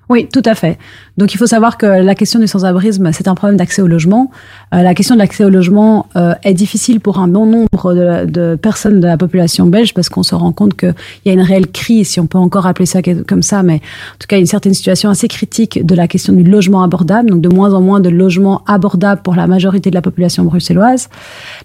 Oui, 0.10 0.28
tout 0.32 0.42
à 0.46 0.54
fait. 0.54 0.78
Donc 1.18 1.34
il 1.34 1.38
faut 1.38 1.48
savoir 1.48 1.78
que 1.78 1.86
la 1.86 2.16
question 2.16 2.40
du 2.40 2.48
sans-abrisme, 2.48 3.12
c'est 3.14 3.28
un 3.28 3.36
problème 3.36 3.58
d'accès 3.58 3.82
au 3.82 3.88
logement. 3.88 4.32
Euh, 4.74 4.82
la 4.82 4.94
question 4.94 5.16
de 5.16 5.20
l'accès 5.20 5.46
au 5.46 5.50
logement 5.50 6.08
euh, 6.16 6.34
est 6.44 6.54
difficile 6.54 7.00
pour 7.00 7.20
un 7.20 7.28
bon 7.28 7.46
nombre 7.46 7.94
de, 7.94 8.26
de 8.26 8.56
personnes 8.56 9.00
de 9.00 9.08
la 9.08 9.18
population 9.18 9.66
belge 9.66 9.94
parce 9.94 10.10
qu'on 10.10 10.24
se 10.24 10.36
rend 10.36 10.52
compte 10.52 10.76
qu'il 10.76 10.94
y 11.26 11.30
a 11.30 11.34
une 11.34 11.42
réelle 11.42 11.68
crise, 11.68 12.10
si 12.10 12.20
on 12.20 12.28
peut 12.28 12.38
encore 12.38 12.68
appeler 12.68 12.86
ça 12.86 13.02
comme 13.02 13.44
ça, 13.44 13.64
mais 13.64 13.76
en 13.76 14.18
tout 14.20 14.28
cas 14.28 14.38
une 14.38 14.46
certaine 14.46 14.74
situation 14.74 15.10
assez 15.10 15.28
critique 15.28 15.86
de 15.86 15.96
la 15.96 16.08
question 16.08 16.34
du 16.34 16.44
logement 16.44 16.84
abordable, 16.84 17.30
donc 17.30 17.42
de 17.42 17.50
moins 17.50 17.74
en 17.74 17.82
moins 17.82 18.02
de 18.02 18.10
logements 18.10 18.62
abordables 18.66 19.22
pour 19.22 19.36
la 19.36 19.48
majorité 19.48 19.90
de 19.90 19.96
la 19.96 20.02
population 20.02 20.44
bruxelloise. 20.44 21.10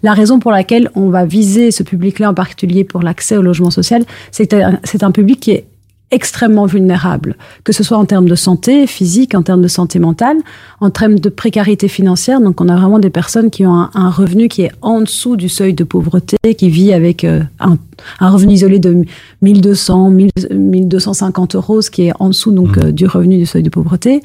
La 0.03 0.13
raison 0.13 0.39
pour 0.39 0.53
laquelle 0.53 0.91
on 0.95 1.09
va 1.09 1.25
viser 1.25 1.71
ce 1.71 1.83
public-là 1.83 2.31
en 2.31 2.35
particulier 2.35 2.85
pour 2.85 3.03
l'accès 3.03 3.37
au 3.37 3.43
logement 3.43 3.71
social, 3.71 4.05
c'est 4.31 4.55
c'est 4.85 5.03
un 5.03 5.11
public 5.11 5.41
qui 5.41 5.51
est 5.51 5.67
extrêmement 6.11 6.67
vulnérables, 6.67 7.37
que 7.65 7.73
ce 7.73 7.83
soit 7.83 7.99
en 7.99 8.07
termes 8.07 8.29
de 8.29 8.35
santé 8.35 8.87
physique, 8.87 9.35
en 9.35 9.43
termes 9.43 9.61
de 9.61 9.69
santé 9.69 9.99
mentale, 9.99 10.39
en 10.81 10.91
termes 10.91 11.19
de 11.19 11.29
précarité 11.29 11.89
financière. 11.89 12.41
Donc, 12.41 12.61
on 12.61 12.69
a 12.69 12.77
vraiment 12.77 12.99
des 12.99 13.11
personnes 13.11 13.51
qui 13.51 13.67
ont 13.67 13.75
un, 13.75 13.91
un 13.95 14.11
revenu 14.11 14.49
qui 14.49 14.63
est 14.63 14.73
en 14.81 15.01
dessous 15.01 15.37
du 15.37 15.49
seuil 15.49 15.75
de 15.75 15.85
pauvreté, 15.85 16.37
qui 16.57 16.71
vit 16.71 16.93
avec 16.93 17.25
euh, 17.25 17.43
un, 17.61 17.77
un 18.21 18.31
revenu 18.31 18.55
isolé 18.55 18.79
de 18.79 19.05
1200, 19.43 20.11
1000, 20.11 20.31
1250 20.51 21.55
euros, 21.55 21.83
ce 21.83 21.91
qui 21.91 22.07
est 22.07 22.13
en 22.19 22.29
dessous 22.29 22.53
donc 22.53 22.79
euh, 22.79 22.91
du 22.91 23.07
revenu 23.07 23.39
du 23.39 23.47
seuil 23.47 23.63
de 23.63 23.71
pauvreté. 23.71 24.23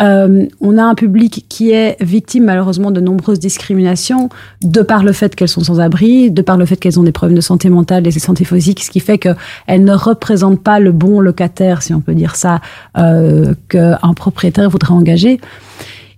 Euh, 0.00 0.46
on 0.60 0.78
a 0.78 0.82
un 0.82 0.94
public 0.94 1.46
qui 1.48 1.72
est 1.72 1.96
victime 2.00 2.44
malheureusement 2.44 2.90
de 2.90 3.00
nombreuses 3.00 3.38
discriminations, 3.38 4.28
de 4.62 4.82
par 4.82 5.02
le 5.02 5.12
fait 5.12 5.34
qu'elles 5.34 5.48
sont 5.48 5.64
sans 5.64 5.80
abri, 5.80 6.30
de 6.30 6.42
par 6.42 6.56
le 6.56 6.66
fait 6.66 6.76
qu'elles 6.76 7.00
ont 7.00 7.04
des 7.04 7.12
problèmes 7.12 7.36
de 7.36 7.42
santé 7.42 7.68
mentale 7.68 8.06
et 8.06 8.10
de 8.10 8.18
santé 8.18 8.44
physique, 8.44 8.82
ce 8.82 8.90
qui 8.90 9.00
fait 9.00 9.18
qu'elles 9.18 9.84
ne 9.84 9.94
représentent 9.94 10.62
pas 10.62 10.78
le 10.78 10.92
bon 10.92 11.20
locataire, 11.20 11.82
si 11.82 11.94
on 11.94 12.00
peut 12.00 12.14
dire 12.14 12.36
ça, 12.36 12.60
euh, 12.96 13.54
qu'un 13.68 14.14
propriétaire 14.14 14.70
voudrait 14.70 14.94
engager. 14.94 15.40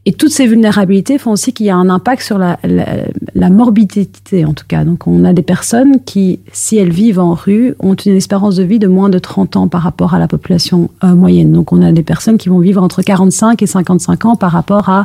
Et 0.07 0.13
toutes 0.13 0.31
ces 0.31 0.47
vulnérabilités 0.47 1.19
font 1.19 1.33
aussi 1.33 1.53
qu'il 1.53 1.67
y 1.67 1.71
a 1.71 1.77
un 1.77 1.91
impact 1.91 2.23
sur 2.23 2.39
la, 2.39 2.59
la, 2.65 2.87
la, 3.35 3.51
morbidité, 3.51 4.47
en 4.47 4.55
tout 4.55 4.65
cas. 4.67 4.83
Donc, 4.85 5.07
on 5.07 5.27
a 5.27 5.35
des 5.35 5.43
personnes 5.43 6.03
qui, 6.03 6.41
si 6.53 6.79
elles 6.79 6.91
vivent 6.91 7.19
en 7.19 7.35
rue, 7.35 7.75
ont 7.81 7.93
une 7.93 8.17
espérance 8.17 8.57
de 8.57 8.63
vie 8.63 8.79
de 8.79 8.87
moins 8.87 9.11
de 9.11 9.19
30 9.19 9.57
ans 9.57 9.69
par 9.69 9.83
rapport 9.83 10.15
à 10.15 10.19
la 10.19 10.27
population 10.27 10.89
euh, 11.05 11.15
moyenne. 11.15 11.53
Donc, 11.53 11.71
on 11.73 11.83
a 11.83 11.93
des 11.93 12.03
personnes 12.03 12.39
qui 12.39 12.49
vont 12.49 12.61
vivre 12.61 12.83
entre 12.83 13.03
45 13.03 13.61
et 13.63 13.67
55 13.67 14.25
ans 14.25 14.37
par 14.37 14.53
rapport 14.53 14.89
à 14.89 15.05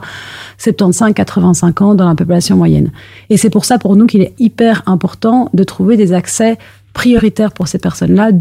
75-85 0.60 1.84
ans 1.84 1.94
dans 1.94 2.08
la 2.08 2.16
population 2.16 2.56
moyenne. 2.56 2.92
Et 3.30 3.36
c'est 3.36 3.50
pour 3.50 3.66
ça, 3.66 3.78
pour 3.78 3.98
nous, 3.98 4.06
qu'il 4.06 4.22
est 4.22 4.34
hyper 4.40 4.82
important 4.86 5.50
de 5.54 5.64
trouver 5.66 5.98
des 5.98 6.14
accès 6.14 6.58
prioritaires 6.94 7.52
pour 7.52 7.68
ces 7.68 7.80
personnes-là, 7.80 8.32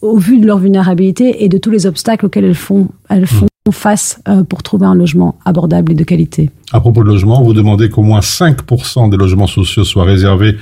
au 0.00 0.16
vu 0.16 0.38
de 0.38 0.46
leur 0.46 0.56
vulnérabilité 0.56 1.44
et 1.44 1.50
de 1.50 1.58
tous 1.58 1.70
les 1.70 1.84
obstacles 1.84 2.24
auxquels 2.24 2.46
elles 2.46 2.54
font, 2.54 2.88
elles 3.10 3.26
font 3.26 3.46
fasse 3.70 4.20
euh, 4.28 4.42
pour 4.42 4.62
trouver 4.62 4.86
un 4.86 4.94
logement 4.94 5.38
abordable 5.44 5.92
et 5.92 5.94
de 5.94 6.04
qualité. 6.04 6.50
À 6.72 6.80
propos 6.80 7.02
de 7.02 7.08
logement, 7.08 7.42
vous 7.42 7.54
demandez 7.54 7.88
qu'au 7.88 8.02
moins 8.02 8.20
5% 8.20 9.10
des 9.10 9.16
logements 9.16 9.46
sociaux 9.46 9.84
soient 9.84 10.04
réservés 10.04 10.56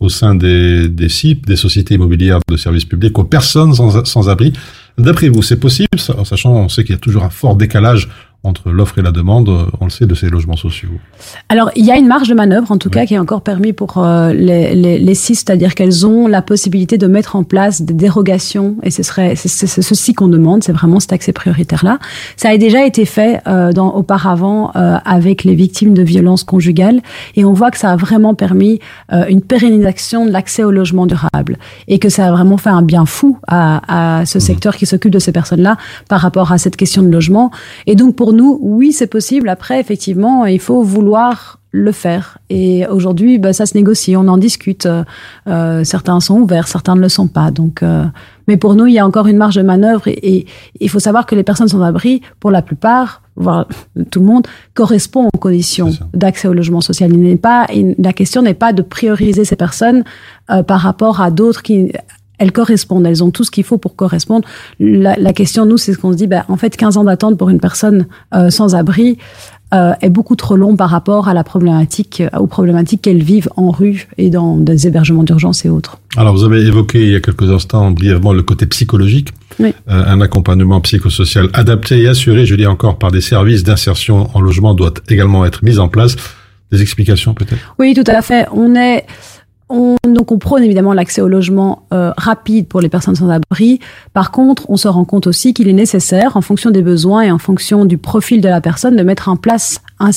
au 0.00 0.08
sein 0.08 0.34
des, 0.34 0.88
des 0.88 1.08
CIP, 1.08 1.46
des 1.46 1.56
sociétés 1.56 1.94
immobilières 1.94 2.40
de 2.48 2.56
services 2.56 2.84
publics, 2.84 3.18
aux 3.18 3.24
personnes 3.24 3.74
sans, 3.74 4.04
sans 4.04 4.28
abri. 4.28 4.52
D'après 4.98 5.28
vous, 5.28 5.42
c'est 5.42 5.58
possible, 5.58 5.98
sachant, 5.98 6.52
on 6.52 6.68
sait 6.68 6.84
qu'il 6.84 6.94
y 6.94 6.98
a 6.98 7.00
toujours 7.00 7.24
un 7.24 7.30
fort 7.30 7.56
décalage 7.56 8.08
entre 8.42 8.70
l'offre 8.70 8.98
et 8.98 9.02
la 9.02 9.10
demande, 9.10 9.48
on 9.80 9.84
le 9.84 9.90
sait, 9.90 10.06
de 10.06 10.14
ces 10.14 10.28
logements 10.28 10.56
sociaux 10.56 10.90
Alors, 11.48 11.70
il 11.74 11.84
y 11.84 11.90
a 11.90 11.96
une 11.96 12.06
marge 12.06 12.28
de 12.28 12.34
manœuvre, 12.34 12.70
en 12.70 12.78
tout 12.78 12.90
cas, 12.90 13.04
qui 13.06 13.14
est 13.14 13.18
encore 13.18 13.42
permis 13.42 13.72
pour 13.72 13.98
euh, 13.98 14.32
les, 14.32 14.74
les, 14.74 14.98
les 14.98 15.14
CIS, 15.14 15.36
c'est-à-dire 15.36 15.74
qu'elles 15.74 16.06
ont 16.06 16.28
la 16.28 16.42
possibilité 16.42 16.96
de 16.96 17.06
mettre 17.06 17.34
en 17.34 17.42
place 17.42 17.82
des 17.82 17.94
dérogations, 17.94 18.76
et 18.82 18.90
ce 18.90 19.02
serait 19.02 19.34
c'est 19.34 19.48
ceci 19.82 20.14
qu'on 20.14 20.28
demande, 20.28 20.62
c'est 20.62 20.72
vraiment 20.72 21.00
cet 21.00 21.12
accès 21.12 21.32
prioritaire-là. 21.32 21.98
Ça 22.36 22.50
a 22.50 22.56
déjà 22.56 22.86
été 22.86 23.04
fait 23.04 23.40
euh, 23.46 23.72
dans, 23.72 23.92
auparavant 23.94 24.70
euh, 24.76 24.98
avec 25.04 25.44
les 25.44 25.54
victimes 25.54 25.94
de 25.94 26.02
violences 26.02 26.44
conjugales, 26.44 27.00
et 27.34 27.44
on 27.44 27.52
voit 27.52 27.70
que 27.70 27.78
ça 27.78 27.92
a 27.92 27.96
vraiment 27.96 28.34
permis 28.34 28.78
euh, 29.12 29.26
une 29.28 29.42
pérennisation 29.42 30.24
de 30.24 30.30
l'accès 30.30 30.62
au 30.62 30.70
logement 30.70 31.06
durable, 31.06 31.58
et 31.88 31.98
que 31.98 32.08
ça 32.08 32.28
a 32.28 32.32
vraiment 32.32 32.58
fait 32.58 32.70
un 32.70 32.82
bien 32.82 33.06
fou 33.06 33.38
à, 33.48 34.20
à 34.20 34.26
ce 34.26 34.38
secteur 34.38 34.76
qui 34.76 34.86
s'occupe 34.86 35.10
de 35.10 35.18
ces 35.18 35.32
personnes-là 35.32 35.76
par 36.08 36.20
rapport 36.20 36.52
à 36.52 36.58
cette 36.58 36.76
question 36.76 37.02
de 37.02 37.08
logement. 37.08 37.50
Et 37.86 37.96
donc, 37.96 38.14
pour 38.14 38.25
nous, 38.32 38.58
oui, 38.60 38.92
c'est 38.92 39.06
possible. 39.06 39.48
Après, 39.48 39.80
effectivement, 39.80 40.46
il 40.46 40.60
faut 40.60 40.82
vouloir 40.82 41.58
le 41.76 41.92
faire. 41.92 42.38
Et 42.48 42.86
aujourd'hui, 42.86 43.38
bah, 43.38 43.52
ça 43.52 43.66
se 43.66 43.76
négocie, 43.76 44.16
on 44.16 44.28
en 44.28 44.38
discute. 44.38 44.88
Euh, 45.46 45.84
certains 45.84 46.20
sont 46.20 46.40
ouverts, 46.40 46.68
certains 46.68 46.96
ne 46.96 47.00
le 47.00 47.08
sont 47.08 47.28
pas. 47.28 47.50
Donc, 47.50 47.82
euh, 47.82 48.04
mais 48.48 48.56
pour 48.56 48.74
nous, 48.74 48.86
il 48.86 48.94
y 48.94 48.98
a 48.98 49.06
encore 49.06 49.26
une 49.26 49.36
marge 49.36 49.56
de 49.56 49.62
manœuvre. 49.62 50.08
Et 50.08 50.46
il 50.80 50.88
faut 50.88 50.98
savoir 50.98 51.26
que 51.26 51.34
les 51.34 51.42
personnes 51.42 51.68
sans 51.68 51.82
abri, 51.82 52.22
pour 52.40 52.50
la 52.50 52.62
plupart, 52.62 53.22
voire 53.36 53.68
tout 54.10 54.20
le 54.20 54.26
monde, 54.26 54.46
correspondent 54.74 55.28
aux 55.34 55.38
conditions 55.38 55.90
d'accès 56.14 56.48
au 56.48 56.54
logement 56.54 56.80
social. 56.80 57.12
Il 57.12 57.20
n'est 57.20 57.36
pas, 57.36 57.66
la 57.98 58.12
question 58.12 58.42
n'est 58.42 58.54
pas 58.54 58.72
de 58.72 58.82
prioriser 58.82 59.44
ces 59.44 59.56
personnes 59.56 60.04
euh, 60.50 60.62
par 60.62 60.80
rapport 60.80 61.20
à 61.20 61.30
d'autres 61.30 61.62
qui 61.62 61.92
elles 62.38 62.52
correspondent, 62.52 63.06
elles 63.06 63.24
ont 63.24 63.30
tout 63.30 63.44
ce 63.44 63.50
qu'il 63.50 63.64
faut 63.64 63.78
pour 63.78 63.96
correspondre. 63.96 64.46
La, 64.80 65.16
la 65.16 65.32
question, 65.32 65.66
nous, 65.66 65.78
c'est 65.78 65.92
ce 65.92 65.98
qu'on 65.98 66.12
se 66.12 66.16
dit, 66.16 66.26
ben, 66.26 66.44
en 66.48 66.56
fait, 66.56 66.76
15 66.76 66.96
ans 66.96 67.04
d'attente 67.04 67.36
pour 67.38 67.50
une 67.50 67.60
personne 67.60 68.06
euh, 68.34 68.50
sans 68.50 68.74
abri 68.74 69.18
euh, 69.74 69.94
est 70.00 70.10
beaucoup 70.10 70.36
trop 70.36 70.54
long 70.54 70.76
par 70.76 70.90
rapport 70.90 71.26
à 71.26 71.34
la 71.34 71.42
problématique, 71.42 72.20
euh, 72.20 72.38
aux 72.38 72.46
problématiques 72.46 73.02
qu'elles 73.02 73.22
vivent 73.22 73.48
en 73.56 73.70
rue 73.70 74.06
et 74.16 74.30
dans 74.30 74.56
des 74.56 74.86
hébergements 74.86 75.24
d'urgence 75.24 75.64
et 75.64 75.68
autres. 75.68 75.98
Alors, 76.16 76.36
vous 76.36 76.44
avez 76.44 76.60
évoqué 76.60 77.02
il 77.02 77.10
y 77.10 77.16
a 77.16 77.20
quelques 77.20 77.50
instants 77.50 77.90
brièvement 77.90 78.32
le 78.32 78.44
côté 78.44 78.66
psychologique. 78.66 79.30
Oui. 79.58 79.74
Euh, 79.88 80.04
un 80.06 80.20
accompagnement 80.20 80.80
psychosocial 80.82 81.48
adapté 81.52 82.00
et 82.00 82.06
assuré, 82.06 82.46
je 82.46 82.54
dis 82.54 82.66
encore, 82.66 82.96
par 82.96 83.10
des 83.10 83.20
services 83.20 83.64
d'insertion 83.64 84.28
en 84.34 84.40
logement 84.40 84.72
doit 84.72 84.94
également 85.08 85.44
être 85.44 85.64
mis 85.64 85.80
en 85.80 85.88
place. 85.88 86.14
Des 86.70 86.80
explications 86.80 87.34
peut-être? 87.34 87.74
Oui, 87.80 87.92
tout 87.92 88.08
à 88.08 88.22
fait. 88.22 88.46
On 88.52 88.76
est, 88.76 89.04
on, 89.68 89.96
donc 90.04 90.30
on 90.30 90.38
prône 90.38 90.62
évidemment 90.62 90.92
l'accès 90.92 91.20
au 91.20 91.28
logement 91.28 91.82
euh, 91.92 92.12
rapide 92.16 92.68
pour 92.68 92.80
les 92.80 92.88
personnes 92.88 93.16
sans 93.16 93.28
abri. 93.30 93.80
Par 94.12 94.30
contre, 94.30 94.70
on 94.70 94.76
se 94.76 94.86
rend 94.86 95.04
compte 95.04 95.26
aussi 95.26 95.54
qu'il 95.54 95.68
est 95.68 95.72
nécessaire, 95.72 96.36
en 96.36 96.40
fonction 96.40 96.70
des 96.70 96.82
besoins 96.82 97.22
et 97.22 97.30
en 97.32 97.38
fonction 97.38 97.84
du 97.84 97.98
profil 97.98 98.40
de 98.40 98.48
la 98.48 98.60
personne, 98.60 98.96
de 98.96 99.02
mettre 99.02 99.28
en 99.28 99.36
place 99.36 99.80
un, 99.98 100.10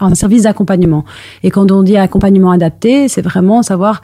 un 0.00 0.14
service 0.14 0.42
d'accompagnement. 0.42 1.04
Et 1.42 1.50
quand 1.50 1.70
on 1.72 1.82
dit 1.82 1.96
accompagnement 1.96 2.52
adapté, 2.52 3.08
c'est 3.08 3.22
vraiment 3.22 3.62
savoir 3.62 4.02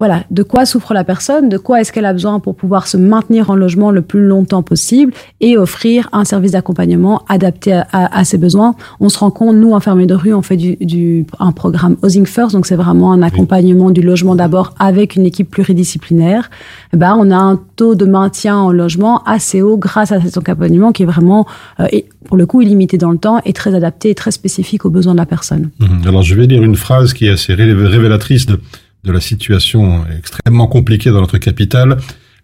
voilà, 0.00 0.24
de 0.30 0.42
quoi 0.42 0.64
souffre 0.66 0.92
la 0.94 1.04
personne, 1.04 1.48
de 1.48 1.56
quoi 1.58 1.80
est-ce 1.80 1.92
qu'elle 1.92 2.06
a 2.06 2.12
besoin 2.12 2.40
pour 2.40 2.56
pouvoir 2.56 2.88
se 2.88 2.96
maintenir 2.96 3.50
en 3.50 3.54
logement 3.54 3.92
le 3.92 4.02
plus 4.02 4.22
longtemps 4.26 4.62
possible 4.62 5.12
et 5.40 5.56
offrir 5.56 6.08
un 6.12 6.24
service 6.24 6.52
d'accompagnement 6.52 7.22
adapté 7.28 7.74
à, 7.74 7.86
à- 7.92 8.18
à 8.20 8.24
ses 8.24 8.38
besoins. 8.38 8.74
On 8.98 9.08
se 9.10 9.18
rend 9.18 9.30
compte, 9.30 9.56
nous, 9.56 9.74
infirmiers 9.74 10.06
de 10.06 10.14
rue, 10.14 10.32
on 10.34 10.42
fait 10.42 10.56
du, 10.56 10.76
du, 10.80 11.26
un 11.38 11.52
programme 11.52 11.96
Housing 12.02 12.26
First, 12.26 12.52
donc 12.54 12.66
c'est 12.66 12.76
vraiment 12.76 13.12
un 13.12 13.22
accompagnement 13.22 13.90
du 13.90 14.00
logement 14.00 14.34
d'abord 14.34 14.72
avec 14.78 15.14
une 15.16 15.26
équipe 15.26 15.50
pluridisciplinaire. 15.50 16.50
Eh 16.92 16.96
Ben, 16.96 17.14
on 17.18 17.30
a 17.30 17.36
un 17.36 17.60
taux 17.76 17.94
de 17.94 18.04
maintien 18.06 18.56
en 18.56 18.72
logement 18.72 19.22
assez 19.24 19.62
haut 19.62 19.76
grâce 19.76 20.12
à 20.12 20.20
cet 20.20 20.36
accompagnement 20.38 20.92
qui 20.92 21.02
est 21.02 21.06
vraiment, 21.06 21.46
euh, 21.78 21.86
et 21.92 22.06
pour 22.26 22.36
le 22.36 22.46
coup, 22.46 22.62
illimité 22.62 22.96
dans 22.98 23.10
le 23.10 23.18
temps 23.18 23.40
et 23.44 23.52
très 23.52 23.74
adapté 23.74 24.10
et 24.10 24.14
très 24.14 24.30
spécifique 24.30 24.84
aux 24.84 24.90
besoins 24.90 25.12
de 25.12 25.18
la 25.18 25.26
personne. 25.26 25.70
Mhm. 25.78 26.02
Alors, 26.08 26.22
je 26.22 26.34
vais 26.34 26.46
lire 26.46 26.62
une 26.62 26.76
phrase 26.76 27.12
qui 27.12 27.26
est 27.26 27.30
assez 27.30 27.54
ré- 27.54 27.72
révélatrice 27.72 28.46
de, 28.46 28.60
de 29.04 29.12
la 29.12 29.20
situation 29.20 30.04
extrêmement 30.16 30.66
compliquée 30.66 31.10
dans 31.10 31.20
notre 31.20 31.38
capitale. 31.38 31.98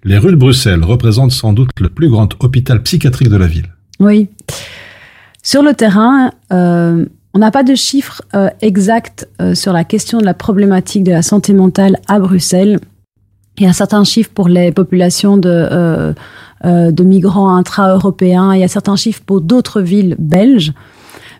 Les 0.04 0.18
rues 0.18 0.30
de 0.30 0.36
Bruxelles 0.36 0.84
représentent 0.84 1.32
sans 1.32 1.52
doute 1.52 1.70
le 1.80 1.88
plus 1.88 2.08
grand 2.08 2.28
hôpital 2.42 2.82
psychiatrique 2.82 3.28
de 3.28 3.36
la 3.36 3.46
ville. 3.46 3.66
Oui. 3.98 4.28
Sur 5.42 5.62
le 5.62 5.74
terrain, 5.74 6.32
euh, 6.52 7.04
on 7.34 7.38
n'a 7.38 7.50
pas 7.50 7.62
de 7.62 7.74
chiffres 7.74 8.22
euh, 8.34 8.48
exacts 8.60 9.28
euh, 9.40 9.54
sur 9.54 9.72
la 9.72 9.84
question 9.84 10.18
de 10.18 10.24
la 10.24 10.34
problématique 10.34 11.04
de 11.04 11.12
la 11.12 11.22
santé 11.22 11.52
mentale 11.52 11.98
à 12.08 12.18
Bruxelles. 12.18 12.78
Il 13.58 13.64
y 13.64 13.68
a 13.68 13.72
certains 13.72 14.04
chiffres 14.04 14.30
pour 14.34 14.48
les 14.48 14.70
populations 14.70 15.38
de, 15.38 16.14
de 16.62 17.04
migrants 17.04 17.56
intra-européens. 17.56 18.52
Il 18.54 18.60
y 18.60 18.64
a 18.64 18.68
certains 18.68 18.96
chiffres 18.96 19.22
pour 19.24 19.40
d'autres 19.40 19.80
villes 19.80 20.14
belges. 20.18 20.74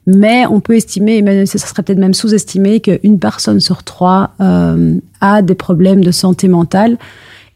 Mais 0.06 0.46
on 0.46 0.60
peut 0.60 0.76
estimer, 0.76 1.16
et 1.16 1.22
même, 1.22 1.46
ça 1.46 1.58
serait 1.58 1.82
peut-être 1.82 1.98
même 1.98 2.14
sous-estimé, 2.14 2.80
qu'une 2.80 3.18
personne 3.18 3.58
sur 3.58 3.82
trois 3.82 4.30
euh, 4.40 4.94
a 5.20 5.42
des 5.42 5.54
problèmes 5.54 6.04
de 6.04 6.12
santé 6.12 6.46
mentale. 6.46 6.96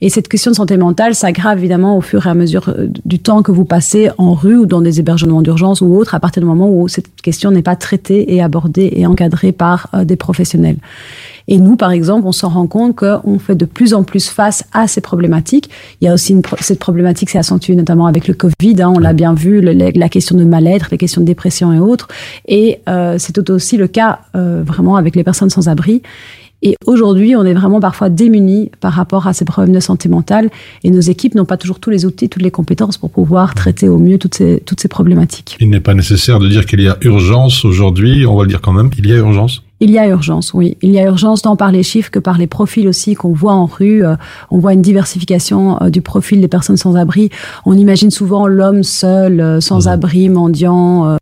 Et 0.03 0.09
cette 0.09 0.29
question 0.29 0.51
de 0.51 0.57
santé 0.57 0.79
mentale 0.79 1.15
s'aggrave 1.15 1.59
évidemment 1.59 1.97
au 1.97 2.01
fur 2.01 2.27
et 2.27 2.31
à 2.31 2.35
mesure 2.35 2.71
euh, 2.71 2.87
du 3.05 3.19
temps 3.19 3.43
que 3.43 3.53
vous 3.53 3.67
passez 3.67 4.09
en 4.17 4.33
rue 4.33 4.57
ou 4.57 4.67
dans 4.67 4.81
des 4.81 4.99
hébergements 4.99 5.43
d'urgence 5.43 5.83
ou 5.83 5.95
autres, 5.95 6.15
à 6.15 6.21
partir 6.21 6.43
du 6.43 6.49
moment 6.49 6.71
où 6.71 6.89
cette 6.89 7.15
question 7.23 7.51
n'est 7.51 7.63
pas 7.63 7.77
traitée 7.77 8.35
et 8.35 8.43
abordée 8.43 8.91
et 8.97 9.07
encadrée 9.07 9.53
par 9.53 9.89
euh, 9.93 10.05
des 10.05 10.17
professionnels. 10.17 10.79
Et 11.51 11.59
nous, 11.59 11.77
par 11.77 11.91
exemple, 11.91 12.27
on 12.27 12.33
s'en 12.33 12.49
rend 12.49 12.69
compte 12.69 12.97
qu'on 12.97 13.39
fait 13.41 13.57
de 13.57 13.65
plus 13.65 13.93
en 13.93 14.05
plus 14.05 14.31
face 14.31 14.65
à 14.73 14.87
ces 14.87 15.01
problématiques. 15.01 15.69
Il 16.01 16.05
y 16.05 16.09
a 16.09 16.15
aussi 16.15 16.33
une, 16.33 16.43
cette 16.61 16.79
problématique 16.79 17.29
s'est 17.29 17.39
accentuée 17.39 17.75
notamment 17.75 18.07
avec 18.07 18.29
le 18.29 18.35
Covid. 18.35 18.81
Hein, 18.81 18.93
on 18.95 19.01
l'a 19.01 19.13
bien 19.13 19.35
vu, 19.35 19.61
la 19.61 20.09
question 20.09 20.37
de 20.37 20.45
mal-être, 20.45 20.89
les 20.93 20.99
questions 20.99 21.21
de 21.21 21.27
dépression 21.27 21.73
et 21.73 21.81
autres. 21.81 22.07
Et 22.47 22.79
euh, 22.89 23.17
c'est 23.19 23.33
tout 23.33 23.51
aussi 23.51 23.77
le 23.77 23.89
cas 23.89 24.21
euh, 24.37 24.63
vraiment 24.65 24.95
avec 24.95 25.17
les 25.17 25.25
personnes 25.25 25.51
sans 25.51 25.69
abri. 25.69 26.03
Et 26.63 26.77
aujourd'hui, 26.87 27.35
on 27.35 27.45
est 27.45 27.55
vraiment 27.55 27.81
parfois 27.81 28.11
démunis 28.11 28.71
par 28.81 28.93
rapport 28.93 29.27
à 29.27 29.33
ces 29.33 29.45
problèmes 29.45 29.75
de 29.75 29.81
santé 29.81 30.09
mentale 30.09 30.51
et 30.85 30.91
nos 30.91 31.01
équipes 31.01 31.35
n'ont 31.35 31.47
pas 31.47 31.57
toujours 31.57 31.81
tous 31.81 31.91
les 31.91 32.05
outils, 32.05 32.29
toutes 32.29 32.43
les 32.43 32.51
compétences 32.51 32.99
pour 32.99 33.11
pouvoir 33.11 33.55
traiter 33.55 33.89
au 33.89 33.99
mieux 33.99 34.19
toutes 34.19 34.35
ces, 34.35 34.63
toutes 34.65 34.81
ces 34.81 34.89
problématiques. 34.89 35.57
Il 35.59 35.71
n'est 35.71 35.81
pas 35.81 35.95
nécessaire 35.95 36.39
de 36.39 36.47
dire 36.49 36.67
qu'il 36.67 36.81
y 36.83 36.89
a 36.89 36.99
urgence 37.01 37.65
aujourd'hui, 37.65 38.27
on 38.27 38.37
va 38.37 38.45
le 38.45 38.51
dire 38.51 38.61
quand 38.61 38.73
même, 38.73 38.91
il 38.99 39.09
y 39.09 39.13
a 39.13 39.17
urgence. 39.17 39.63
Il 39.83 39.91
y 39.91 39.99
a 39.99 40.07
urgence, 40.07 40.53
oui. 40.53 40.77
Il 40.83 40.91
y 40.91 40.99
a 40.99 41.05
urgence 41.05 41.41
tant 41.43 41.57
par 41.57 41.73
les 41.73 41.83
chiffres 41.83 42.11
que 42.11 42.19
par 42.19 42.37
les 42.37 42.47
profils 42.47 42.87
aussi 42.87 43.15
qu'on 43.15 43.33
voit 43.33 43.55
en 43.55 43.65
rue. 43.65 44.05
Euh, 44.05 44.15
on 44.51 44.59
voit 44.59 44.75
une 44.75 44.83
diversification 44.83 45.81
euh, 45.83 45.89
du 45.89 46.03
profil 46.03 46.43
des 46.43 46.49
personnes 46.49 46.77
sans 46.77 46.97
abri. 46.97 47.31
On 47.65 47.75
imagine 47.77 48.11
souvent 48.11 48.47
l'homme 48.47 48.83
seul, 48.83 49.41
euh, 49.41 49.61
sans 49.61 49.89
abri, 49.89 50.29
mendiant, 50.29 51.17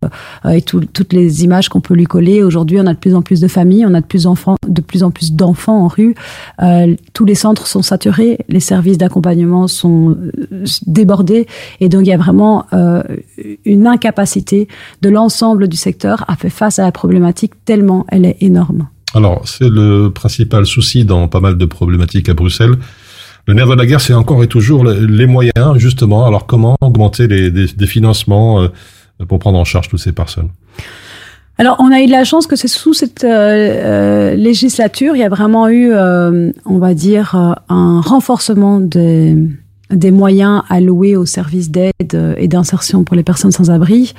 et 0.51 0.63
tout- 0.63 0.85
toutes 0.93 1.13
les 1.13 1.45
images 1.45 1.69
qu'on 1.69 1.81
peut 1.81 1.95
lui 1.95 2.05
coller. 2.05 2.43
Aujourd'hui, 2.43 2.79
on 2.81 2.87
a 2.87 2.95
de 2.95 2.99
plus 2.99 3.15
en 3.15 3.23
plus 3.23 3.41
de 3.41 3.47
familles, 3.49 3.87
on 3.87 3.95
a 3.95 4.01
de 4.01 4.07
plus, 4.07 4.27
enfants, 4.27 4.57
de 4.67 4.81
plus 4.81 5.05
en 5.05 5.11
plus 5.13 5.33
d'enfants 5.33 5.85
en 5.85 5.89
rue. 5.89 6.15
Tous 7.13 7.25
les 7.25 7.35
centres 7.35 7.67
sont 7.69 7.83
saturés, 7.83 8.39
les 8.49 8.61
services 8.61 8.99
d'accompagnement 8.99 9.69
sont 9.69 10.17
débordés, 10.87 11.47
et 11.81 11.89
donc 11.89 12.03
il 12.07 12.09
y 12.09 12.13
a 12.13 12.17
vraiment 12.17 12.65
une 13.65 13.87
incapacité 13.87 14.69
de 15.03 15.09
l'ensemble 15.09 15.69
du 15.69 15.77
secteur 15.77 16.25
à 16.29 16.37
faire 16.37 16.53
face 16.53 16.79
à 16.79 16.85
la 16.85 16.93
problématique 16.93 17.53
tellement 17.65 18.05
elle 18.09 18.25
est 18.27 18.37
énorme. 18.49 18.89
Alors, 19.15 19.39
c'est 19.53 19.71
le 19.81 20.11
principal 20.21 20.67
souci 20.67 21.05
dans 21.05 21.29
pas 21.29 21.41
mal 21.47 21.55
de 21.57 21.67
problématiques 21.67 22.29
à 22.29 22.35
Bruxelles. 22.35 22.77
Le 23.47 23.55
nerf 23.55 23.69
de 23.69 23.75
la 23.83 23.87
guerre, 23.87 24.03
c'est 24.07 24.13
encore 24.23 24.43
et 24.43 24.49
toujours 24.49 24.85
le- 24.85 25.07
les 25.21 25.27
moyens, 25.27 25.71
justement. 25.77 26.27
Alors, 26.27 26.45
comment 26.47 26.77
augmenter 26.81 27.27
les, 27.27 27.51
des, 27.51 27.67
des 27.83 27.87
financements 27.87 28.61
euh, 28.61 28.69
pour 29.29 29.39
prendre 29.39 29.59
en 29.59 29.65
charge 29.65 29.89
toutes 29.89 30.01
ces 30.09 30.13
personnes? 30.13 30.51
Alors, 31.61 31.77
on 31.81 31.91
a 31.91 31.99
eu 32.03 32.07
de 32.07 32.13
la 32.13 32.25
chance 32.25 32.47
que 32.47 32.55
c'est 32.55 32.69
sous 32.69 32.95
cette 32.95 33.25
euh, 33.25 33.29
euh, 33.33 34.35
législature, 34.37 35.17
il 35.17 35.21
y 35.21 35.25
a 35.25 35.29
vraiment 35.39 35.69
eu, 35.69 35.91
euh, 35.93 36.53
on 36.67 36.79
va 36.79 36.93
dire, 36.95 37.35
un 37.69 38.01
renforcement 38.01 38.79
des, 38.79 39.35
des 39.91 40.13
moyens 40.13 40.63
alloués 40.69 41.17
aux 41.17 41.27
services 41.27 41.71
d'aide 41.71 42.35
et 42.37 42.47
d'insertion 42.47 43.03
pour 43.03 43.17
les 43.17 43.25
personnes 43.25 43.51
sans 43.51 43.71
abri. 43.71 44.15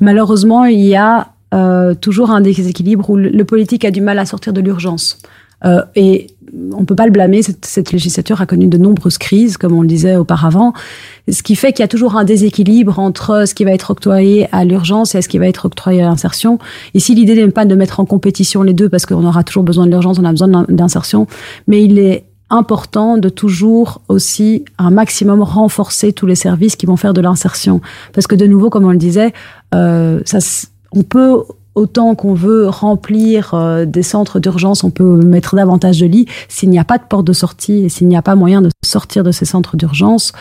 Malheureusement, 0.00 0.64
il 0.64 0.80
y 0.80 0.96
a 0.96 1.28
euh, 1.54 1.94
toujours 1.94 2.30
un 2.30 2.40
déséquilibre 2.40 3.08
où 3.08 3.16
le, 3.16 3.44
politique 3.44 3.84
a 3.84 3.90
du 3.90 4.00
mal 4.00 4.18
à 4.18 4.26
sortir 4.26 4.52
de 4.52 4.60
l'urgence. 4.60 5.18
Euh, 5.64 5.80
et 5.94 6.26
on 6.76 6.84
peut 6.84 6.94
pas 6.94 7.06
le 7.06 7.12
blâmer, 7.12 7.42
cette, 7.42 7.92
législature 7.92 8.40
a 8.40 8.46
connu 8.46 8.66
de 8.66 8.76
nombreuses 8.76 9.18
crises, 9.18 9.56
comme 9.56 9.72
on 9.72 9.82
le 9.82 9.88
disait 9.88 10.16
auparavant, 10.16 10.72
ce 11.30 11.42
qui 11.42 11.56
fait 11.56 11.72
qu'il 11.72 11.82
y 11.82 11.84
a 11.84 11.88
toujours 11.88 12.16
un 12.16 12.24
déséquilibre 12.24 12.98
entre 12.98 13.46
ce 13.46 13.54
qui 13.54 13.64
va 13.64 13.72
être 13.72 13.90
octroyé 13.90 14.48
à 14.52 14.64
l'urgence 14.64 15.14
et 15.14 15.22
ce 15.22 15.28
qui 15.28 15.38
va 15.38 15.46
être 15.46 15.66
octroyé 15.66 16.02
à 16.02 16.06
l'insertion. 16.06 16.58
Ici, 16.92 17.14
l'idée 17.14 17.34
n'est 17.34 17.50
pas 17.50 17.64
de 17.64 17.74
mettre 17.74 18.00
en 18.00 18.04
compétition 18.04 18.62
les 18.62 18.74
deux, 18.74 18.88
parce 18.88 19.06
qu'on 19.06 19.24
aura 19.24 19.42
toujours 19.42 19.64
besoin 19.64 19.86
de 19.86 19.90
l'urgence, 19.90 20.18
on 20.18 20.24
a 20.24 20.30
besoin 20.30 20.48
d'in- 20.48 20.66
d'insertion, 20.68 21.26
mais 21.66 21.82
il 21.82 21.98
est 21.98 22.24
important 22.50 23.16
de 23.16 23.28
toujours 23.28 24.02
aussi 24.08 24.64
un 24.78 24.90
maximum 24.90 25.42
renforcer 25.42 26.12
tous 26.12 26.26
les 26.26 26.34
services 26.34 26.76
qui 26.76 26.86
vont 26.86 26.96
faire 26.96 27.14
de 27.14 27.20
l'insertion. 27.20 27.80
Parce 28.12 28.26
que 28.26 28.34
de 28.34 28.46
nouveau, 28.46 28.70
comme 28.70 28.84
on 28.84 28.90
le 28.92 28.98
disait, 28.98 29.32
euh, 29.74 30.20
ça, 30.24 30.38
on 30.94 31.02
peut 31.02 31.42
autant 31.74 32.14
qu'on 32.14 32.34
veut 32.34 32.68
remplir 32.68 33.52
euh, 33.54 33.84
des 33.84 34.02
centres 34.02 34.38
d'urgence, 34.38 34.84
on 34.84 34.90
peut 34.90 35.16
mettre 35.24 35.56
davantage 35.56 35.98
de 36.00 36.06
lits. 36.06 36.26
S'il 36.48 36.70
n'y 36.70 36.78
a 36.78 36.84
pas 36.84 36.98
de 36.98 37.04
porte 37.08 37.26
de 37.26 37.32
sortie 37.32 37.84
et 37.84 37.88
s'il 37.88 38.08
n'y 38.08 38.16
a 38.16 38.22
pas 38.22 38.36
moyen 38.36 38.62
de 38.62 38.70
sortir 38.84 39.24
de 39.24 39.32
ces 39.32 39.44
centres 39.44 39.76
d'urgence, 39.76 40.32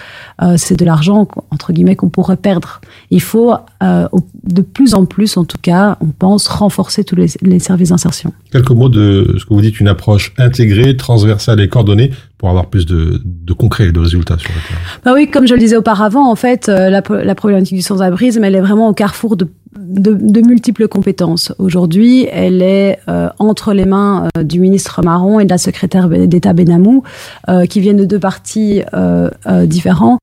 euh, 0.41 0.56
c'est 0.58 0.78
de 0.78 0.86
l'argent 0.86 1.28
entre 1.51 1.74
guillemets 1.74 1.95
qu'on 1.95 2.10
pourrait 2.10 2.38
perdre. 2.38 2.82
Il 3.10 3.22
faut 3.22 3.54
euh, 3.82 4.08
de 4.43 4.62
plus 4.62 4.93
en 4.93 5.06
plus, 5.06 5.38
en 5.38 5.45
tout 5.45 5.58
cas, 5.62 5.97
on 6.01 6.08
pense 6.08 6.47
renforcer 6.47 7.04
tous 7.04 7.16
les, 7.16 7.28
les 7.41 7.60
services 7.60 7.89
d'insertion. 7.89 8.34
Quelques 8.51 8.72
mots 8.72 8.89
de 8.89 9.36
ce 9.39 9.45
que 9.45 9.54
vous 9.54 9.62
dites, 9.62 9.80
une 9.80 9.88
approche 9.88 10.34
intégrée, 10.38 10.95
transversale 10.97 11.60
et 11.62 11.68
coordonnée 11.68 12.12
pour 12.44 12.50
avoir 12.50 12.66
plus 12.66 12.86
de, 12.86 13.22
de 13.24 13.54
concret 13.54 13.86
et 13.86 13.91
de 13.94 14.00
résultats 14.02 14.38
sur 14.38 14.50
le 14.50 14.60
terrain. 14.68 14.82
Bah 15.06 15.14
oui, 15.14 15.30
comme 15.30 15.48
je 15.48 15.54
le 15.54 15.62
disais 15.62 15.78
auparavant, 15.78 16.30
en 16.30 16.36
fait, 16.36 16.68
euh, 16.68 16.89
la, 16.89 17.02
pro- 17.02 17.16
la 17.16 17.36
problématique 17.36 17.78
du 17.78 17.82
sans-abrisme, 17.82 18.44
elle 18.44 18.56
est 18.56 18.60
vraiment 18.60 18.89
au 18.89 18.94
carrefour 18.94 19.38
de, 19.38 19.48
multiples 20.41 20.89
compétences. 20.89 21.54
Aujourd'hui, 21.58 22.28
elle 22.30 22.62
est 22.62 23.00
euh, 23.08 23.30
entre 23.39 23.72
les 23.72 23.86
mains 23.86 24.28
euh, 24.38 24.44
du 24.44 24.60
ministre 24.60 25.02
Marron 25.02 25.39
et 25.39 25.46
de 25.46 25.52
la 25.52 25.58
secrétaire 25.58 26.10
d'État 26.10 26.52
Benamou, 26.52 27.04
qui 27.70 27.80
viennent 27.80 27.96
de 27.96 28.04
deux 28.04 28.20
partis 28.20 28.82
différents. 29.64 30.18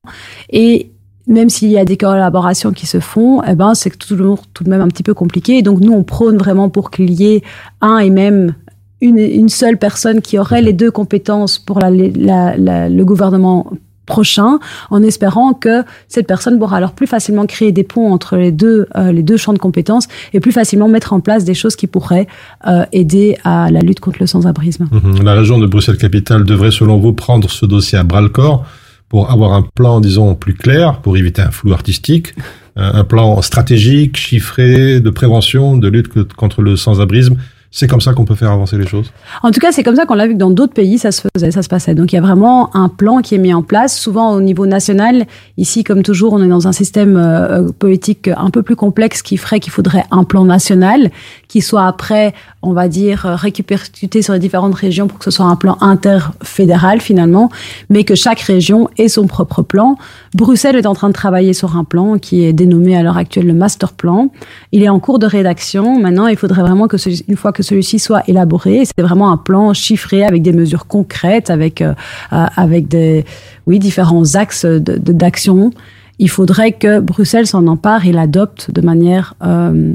Et 0.51 0.91
même 1.25 1.49
s'il 1.49 1.71
y 1.71 1.79
a 1.79 1.85
des 1.85 1.97
collaborations 1.97 2.71
qui 2.71 2.85
se 2.85 2.99
font, 2.99 3.41
eh 3.47 3.55
ben, 3.55 3.73
c'est 3.73 3.97
toujours 3.97 4.43
tout 4.53 4.63
de 4.63 4.69
même 4.69 4.81
un 4.81 4.89
petit 4.89 5.01
peu 5.01 5.15
compliqué. 5.15 5.63
Donc, 5.63 5.79
nous, 5.79 5.93
on 5.93 6.03
prône 6.03 6.37
vraiment 6.37 6.69
pour 6.69 6.91
qu'il 6.91 7.09
y 7.09 7.33
ait 7.33 7.41
un 7.81 7.97
et 7.97 8.11
même 8.11 8.53
une, 9.01 9.17
une 9.17 9.49
seule 9.49 9.77
personne 9.77 10.21
qui 10.21 10.37
aurait 10.39 10.61
les 10.61 10.73
deux 10.73 10.91
compétences 10.91 11.57
pour 11.59 11.79
la, 11.79 11.89
la- 11.89 12.55
la- 12.57 12.89
le 12.89 13.05
gouvernement 13.05 13.71
prochain, 14.07 14.59
en 14.89 15.03
espérant 15.03 15.53
que 15.53 15.83
cette 16.09 16.27
personne 16.27 16.59
pourra 16.59 16.77
alors 16.77 16.91
plus 16.91 17.07
facilement 17.07 17.45
créer 17.45 17.71
des 17.71 17.83
ponts 17.83 18.11
entre 18.11 18.35
les 18.35 18.51
deux, 18.51 18.87
euh, 18.97 19.11
les 19.11 19.23
deux 19.23 19.37
champs 19.37 19.53
de 19.53 19.59
compétences 19.59 20.07
et 20.33 20.39
plus 20.41 20.51
facilement 20.51 20.89
mettre 20.89 21.13
en 21.13 21.21
place 21.21 21.45
des 21.45 21.53
choses 21.53 21.75
qui 21.77 21.87
pourraient 21.87 22.27
euh, 22.67 22.83
aider 22.91 23.37
à 23.45 23.71
la 23.71 23.79
lutte 23.79 24.01
contre 24.01 24.17
le 24.19 24.27
sans-abrisme. 24.27 24.89
Mhm. 24.91 25.23
La 25.23 25.33
région 25.33 25.59
de 25.59 25.67
Bruxelles-Capitale 25.67 26.43
devrait, 26.43 26.71
selon 26.71 26.97
vous, 26.97 27.13
prendre 27.13 27.49
ce 27.49 27.65
dossier 27.65 27.97
à 27.97 28.03
bras-le-corps 28.03 28.65
pour 29.07 29.31
avoir 29.31 29.53
un 29.53 29.63
plan, 29.75 30.01
disons, 30.01 30.35
plus 30.35 30.55
clair, 30.55 30.99
pour 31.01 31.15
éviter 31.17 31.41
un 31.41 31.51
flou 31.51 31.71
artistique, 31.71 32.33
un 32.75 32.93
un 33.01 33.03
plan 33.05 33.41
stratégique, 33.41 34.17
chiffré, 34.17 34.99
de 34.99 35.09
prévention, 35.09 35.77
de 35.77 35.87
lutte 35.87 36.09
contre 36.35 36.61
le 36.61 36.75
sans-abrisme. 36.75 37.35
C'est 37.73 37.87
comme 37.87 38.01
ça 38.01 38.13
qu'on 38.13 38.25
peut 38.25 38.35
faire 38.35 38.51
avancer 38.51 38.77
les 38.77 38.85
choses. 38.85 39.13
En 39.43 39.51
tout 39.51 39.61
cas, 39.61 39.71
c'est 39.71 39.81
comme 39.81 39.95
ça 39.95 40.05
qu'on 40.05 40.15
l'a 40.15 40.27
vu 40.27 40.33
que 40.33 40.37
dans 40.37 40.51
d'autres 40.51 40.73
pays, 40.73 40.97
ça 40.97 41.13
se 41.13 41.21
faisait, 41.33 41.51
ça 41.51 41.63
se 41.63 41.69
passait. 41.69 41.95
Donc, 41.95 42.11
il 42.11 42.15
y 42.17 42.19
a 42.19 42.21
vraiment 42.21 42.75
un 42.75 42.89
plan 42.89 43.21
qui 43.21 43.33
est 43.35 43.37
mis 43.37 43.53
en 43.53 43.61
place, 43.61 43.97
souvent 43.97 44.33
au 44.33 44.41
niveau 44.41 44.65
national. 44.65 45.25
Ici, 45.55 45.85
comme 45.85 46.03
toujours, 46.03 46.33
on 46.33 46.43
est 46.43 46.49
dans 46.49 46.67
un 46.67 46.73
système 46.73 47.15
euh, 47.15 47.71
politique 47.71 48.27
un 48.27 48.49
peu 48.49 48.61
plus 48.61 48.75
complexe 48.75 49.21
qui 49.21 49.37
ferait 49.37 49.61
qu'il 49.61 49.71
faudrait 49.71 50.03
un 50.11 50.25
plan 50.25 50.43
national 50.43 51.11
qui 51.51 51.59
soit 51.59 51.85
après, 51.85 52.33
on 52.61 52.71
va 52.71 52.87
dire, 52.87 53.25
euh, 53.25 53.35
répercuté 53.35 54.21
sur 54.21 54.31
les 54.33 54.39
différentes 54.39 54.73
régions 54.73 55.07
pour 55.07 55.17
que 55.19 55.25
ce 55.25 55.31
soit 55.31 55.45
un 55.47 55.57
plan 55.57 55.75
interfédéral 55.81 57.01
finalement, 57.01 57.49
mais 57.89 58.05
que 58.05 58.15
chaque 58.15 58.39
région 58.39 58.87
ait 58.97 59.09
son 59.09 59.27
propre 59.27 59.61
plan. 59.61 59.97
Bruxelles 60.33 60.77
est 60.77 60.85
en 60.85 60.93
train 60.93 61.09
de 61.09 61.13
travailler 61.13 61.51
sur 61.53 61.75
un 61.75 61.83
plan 61.83 62.17
qui 62.17 62.45
est 62.45 62.53
dénommé 62.53 62.95
à 62.95 63.03
l'heure 63.03 63.17
actuelle 63.17 63.47
le 63.47 63.53
master 63.53 63.91
plan. 63.91 64.29
Il 64.71 64.81
est 64.81 64.87
en 64.89 64.99
cours 64.99 65.19
de 65.19 65.25
rédaction. 65.25 65.99
Maintenant, 65.99 66.27
il 66.27 66.37
faudrait 66.37 66.61
vraiment 66.61 66.87
que 66.87 66.95
une 67.27 67.35
fois 67.35 67.51
que 67.51 67.63
celui-ci 67.63 67.99
soit 67.99 68.23
élaboré, 68.29 68.83
c'est 68.85 69.01
vraiment 69.01 69.29
un 69.31 69.37
plan 69.37 69.73
chiffré 69.73 70.23
avec 70.23 70.41
des 70.43 70.53
mesures 70.53 70.87
concrètes, 70.87 71.49
avec 71.49 71.81
euh, 71.81 71.93
euh, 72.31 72.45
avec 72.55 72.87
des 72.87 73.25
oui 73.67 73.77
différents 73.79 74.35
axes 74.35 74.63
de- 74.65 74.79
de- 74.97 75.11
d'action. 75.11 75.71
Il 76.17 76.29
faudrait 76.29 76.71
que 76.71 76.99
Bruxelles 77.01 77.47
s'en 77.47 77.67
empare 77.67 78.05
et 78.05 78.13
l'adopte 78.13 78.71
de 78.71 78.79
manière 78.81 79.33
euh, 79.43 79.93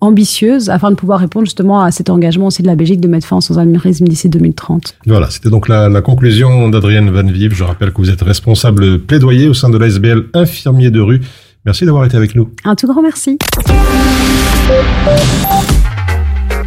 ambitieuse 0.00 0.68
afin 0.70 0.90
de 0.90 0.96
pouvoir 0.96 1.20
répondre 1.20 1.46
justement 1.46 1.82
à 1.82 1.90
cet 1.90 2.10
engagement 2.10 2.46
aussi 2.46 2.62
de 2.62 2.66
la 2.66 2.76
Belgique 2.76 3.00
de 3.00 3.08
mettre 3.08 3.26
fin 3.26 3.36
au 3.36 3.40
sans-abrisme 3.40 4.06
d'ici 4.06 4.28
2030. 4.28 4.96
Voilà, 5.06 5.30
c'était 5.30 5.50
donc 5.50 5.68
la, 5.68 5.88
la 5.88 6.02
conclusion 6.02 6.68
d'Adrienne 6.68 7.10
Van 7.10 7.22
Vive. 7.24 7.54
Je 7.54 7.64
rappelle 7.64 7.92
que 7.92 7.98
vous 7.98 8.10
êtes 8.10 8.22
responsable 8.22 9.00
plaidoyer 9.00 9.48
au 9.48 9.54
sein 9.54 9.70
de 9.70 9.78
l'ASBL 9.78 10.26
infirmier 10.34 10.90
de 10.90 11.00
rue. 11.00 11.20
Merci 11.64 11.84
d'avoir 11.84 12.04
été 12.04 12.16
avec 12.16 12.34
nous. 12.34 12.50
Un 12.64 12.74
tout 12.76 12.86
grand 12.86 13.02
merci. 13.02 13.38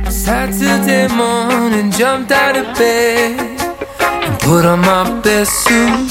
Saturday 0.10 1.08
morning, 1.16 1.92
jumped 1.92 2.32
out 2.32 2.58
of 2.58 2.66
bed 2.78 3.40
and 4.28 4.40
put 4.40 4.66
on 4.66 4.78
my 4.82 5.22
best 5.22 5.52
suit. 5.64 6.10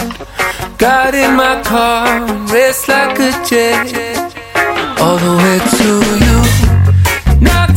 Got 0.78 1.14
in 1.14 1.34
my 1.36 1.60
car 1.64 2.06
and 2.06 2.50
raced 2.50 2.88
like 2.88 3.18
a 3.18 3.32
jet 3.44 3.92
all 5.00 5.18
the 5.18 5.36
way 5.42 5.58
to 5.76 6.24
you. 6.24 6.37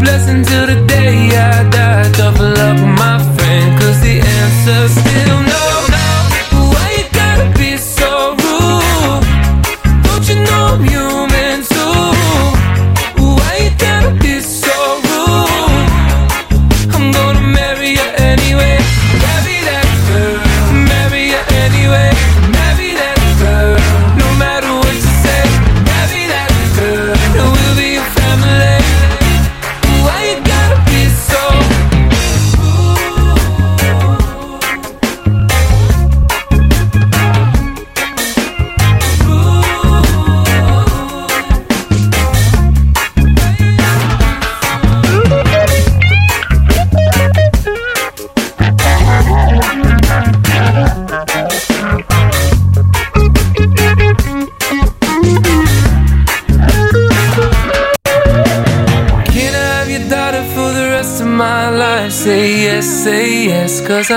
blessing 0.00 0.42
till 0.44 0.66
the 0.66 0.79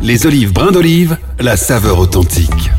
Les 0.00 0.26
olives 0.26 0.52
brins 0.52 0.70
d'olive, 0.70 1.16
la 1.40 1.56
saveur 1.56 1.98
authentique. 1.98 2.70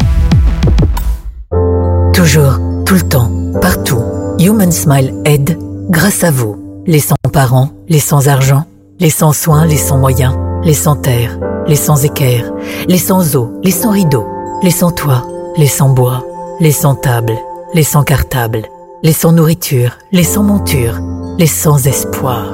Toujours, 2.14 2.60
tout 2.86 2.96
le 2.96 3.02
temps, 3.02 3.30
partout. 3.62 4.02
Human 4.40 4.72
Smile 4.72 5.14
aide 5.26 5.58
grâce 5.90 6.24
à 6.24 6.32
vous. 6.32 6.84
Les 6.88 7.00
sans 7.00 7.16
parents, 7.34 7.72
les 7.90 8.00
sans 8.00 8.30
argent, 8.30 8.66
les 9.00 9.10
sans 9.10 9.34
soins, 9.34 9.66
les 9.66 9.78
sans 9.78 9.98
moyens, 9.98 10.34
les 10.64 10.74
sans 10.74 10.96
terre, 10.96 11.38
les 11.68 11.76
sans 11.76 12.04
équerre, 12.06 12.52
les 12.88 12.98
sans 12.98 13.36
eau, 13.36 13.52
les 13.64 13.72
sans 13.72 13.92
rideaux, 13.92 14.28
les 14.64 14.72
sans 14.72 14.92
toit, 14.92 15.28
les 15.58 15.68
sans 15.68 15.90
bois, 15.90 16.24
les 16.62 16.72
sans 16.72 16.96
table, 16.96 17.38
les 17.74 17.84
sans 17.84 18.04
cartable, 18.04 18.64
les 19.04 19.14
sans 19.14 19.34
nourriture, 19.34 19.98
les 20.14 20.24
sans 20.24 20.44
monture, 20.44 21.00
les 21.38 21.48
sans 21.48 21.86
espoir, 21.86 22.46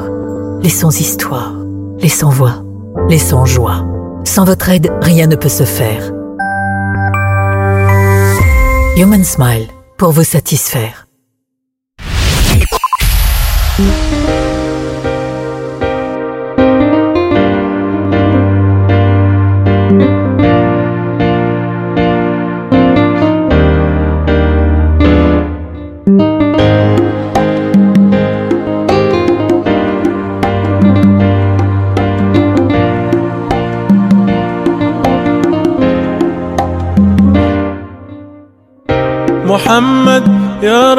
les 0.62 0.70
sans 0.70 1.00
histoire, 1.00 1.54
les 2.00 2.10
sans 2.10 2.30
voix, 2.30 2.64
les 3.10 3.20
sans 3.20 3.46
joie. 3.46 3.86
Sans 4.26 4.44
votre 4.44 4.70
aide, 4.70 4.92
rien 5.02 5.28
ne 5.28 5.36
peut 5.36 5.50
se 5.50 5.64
faire. 5.64 6.12
Human 8.98 9.24
Smile, 9.24 9.68
pour 9.98 10.12
vous 10.12 10.24
satisfaire. 10.24 11.08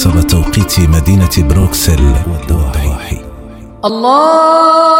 حسب 0.00 0.20
توقيت 0.20 0.80
مدينة 0.80 1.30
بروكسل 1.38 2.14
والضواحي 2.26 3.18
الله 3.84 4.99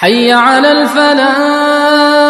حي 0.00 0.32
على 0.32 0.72
الفلاح. 0.72 2.29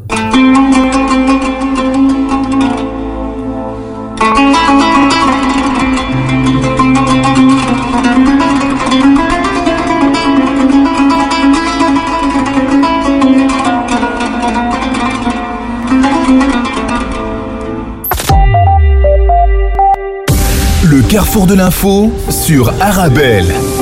De 21.51 21.55
l'info 21.57 22.09
sur 22.29 22.73
Arabelle. 22.79 23.80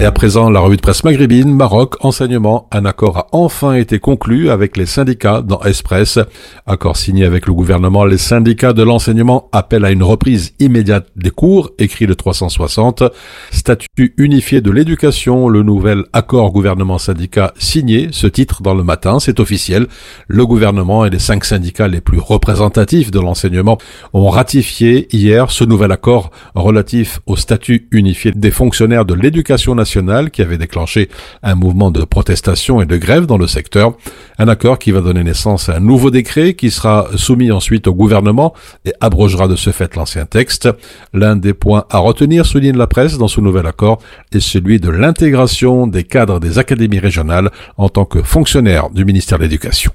Et 0.00 0.06
à 0.06 0.12
présent, 0.12 0.48
la 0.48 0.60
revue 0.60 0.78
de 0.78 0.80
presse 0.80 1.04
maghrébine, 1.04 1.54
Maroc, 1.54 1.96
enseignement, 2.00 2.68
un 2.72 2.86
accord 2.86 3.18
a 3.18 3.26
enfin 3.32 3.74
été 3.74 3.98
conclu 3.98 4.48
avec 4.48 4.78
les 4.78 4.86
syndicats 4.86 5.42
dans 5.42 5.60
Express. 5.60 6.18
Accord 6.66 6.96
signé 6.96 7.26
avec 7.26 7.46
le 7.46 7.52
gouvernement, 7.52 8.06
les 8.06 8.16
syndicats 8.16 8.72
de 8.72 8.82
l'enseignement 8.82 9.50
appellent 9.52 9.84
à 9.84 9.90
une 9.90 10.02
reprise 10.02 10.54
immédiate 10.58 11.08
des 11.16 11.28
cours, 11.28 11.72
écrit 11.78 12.06
le 12.06 12.14
360. 12.14 13.02
Statut 13.50 14.14
unifié 14.16 14.62
de 14.62 14.70
l'éducation, 14.70 15.50
le 15.50 15.62
nouvel 15.62 16.04
accord 16.14 16.50
gouvernement-syndicat 16.50 17.52
signé, 17.58 18.08
ce 18.10 18.26
titre 18.26 18.62
dans 18.62 18.74
le 18.74 18.84
matin, 18.84 19.20
c'est 19.20 19.38
officiel. 19.38 19.86
Le 20.28 20.46
gouvernement 20.46 21.04
et 21.04 21.10
les 21.10 21.18
cinq 21.18 21.44
syndicats 21.44 21.88
les 21.88 22.00
plus 22.00 22.20
représentatifs 22.20 23.10
de 23.10 23.20
l'enseignement 23.20 23.76
ont 24.14 24.30
ratifié 24.30 25.14
hier 25.14 25.50
ce 25.50 25.64
nouvel 25.64 25.92
accord 25.92 26.30
relatif 26.54 27.20
au 27.26 27.36
statut 27.36 27.86
unifié 27.90 28.30
des 28.30 28.50
fonctionnaires 28.50 29.04
de 29.04 29.12
l'éducation 29.12 29.74
nationale 29.74 29.89
qui 30.30 30.42
avait 30.42 30.58
déclenché 30.58 31.08
un 31.42 31.54
mouvement 31.54 31.90
de 31.90 32.04
protestation 32.04 32.80
et 32.80 32.86
de 32.86 32.96
grève 32.96 33.26
dans 33.26 33.38
le 33.38 33.46
secteur. 33.46 33.94
Un 34.38 34.48
accord 34.48 34.78
qui 34.78 34.90
va 34.90 35.00
donner 35.00 35.24
naissance 35.24 35.68
à 35.68 35.76
un 35.76 35.80
nouveau 35.80 36.10
décret 36.10 36.54
qui 36.54 36.70
sera 36.70 37.08
soumis 37.16 37.50
ensuite 37.50 37.86
au 37.86 37.94
gouvernement 37.94 38.54
et 38.84 38.92
abrogera 39.00 39.48
de 39.48 39.56
ce 39.56 39.70
fait 39.70 39.94
l'ancien 39.96 40.26
texte. 40.26 40.68
L'un 41.12 41.36
des 41.36 41.54
points 41.54 41.84
à 41.90 41.98
retenir, 41.98 42.46
souligne 42.46 42.76
la 42.76 42.86
presse, 42.86 43.18
dans 43.18 43.28
ce 43.28 43.40
nouvel 43.40 43.66
accord 43.66 43.98
est 44.32 44.40
celui 44.40 44.80
de 44.80 44.90
l'intégration 44.90 45.86
des 45.86 46.04
cadres 46.04 46.40
des 46.40 46.58
académies 46.58 47.00
régionales 47.00 47.50
en 47.76 47.88
tant 47.88 48.04
que 48.04 48.22
fonctionnaires 48.22 48.90
du 48.90 49.04
ministère 49.04 49.38
de 49.38 49.44
l'Éducation. 49.44 49.92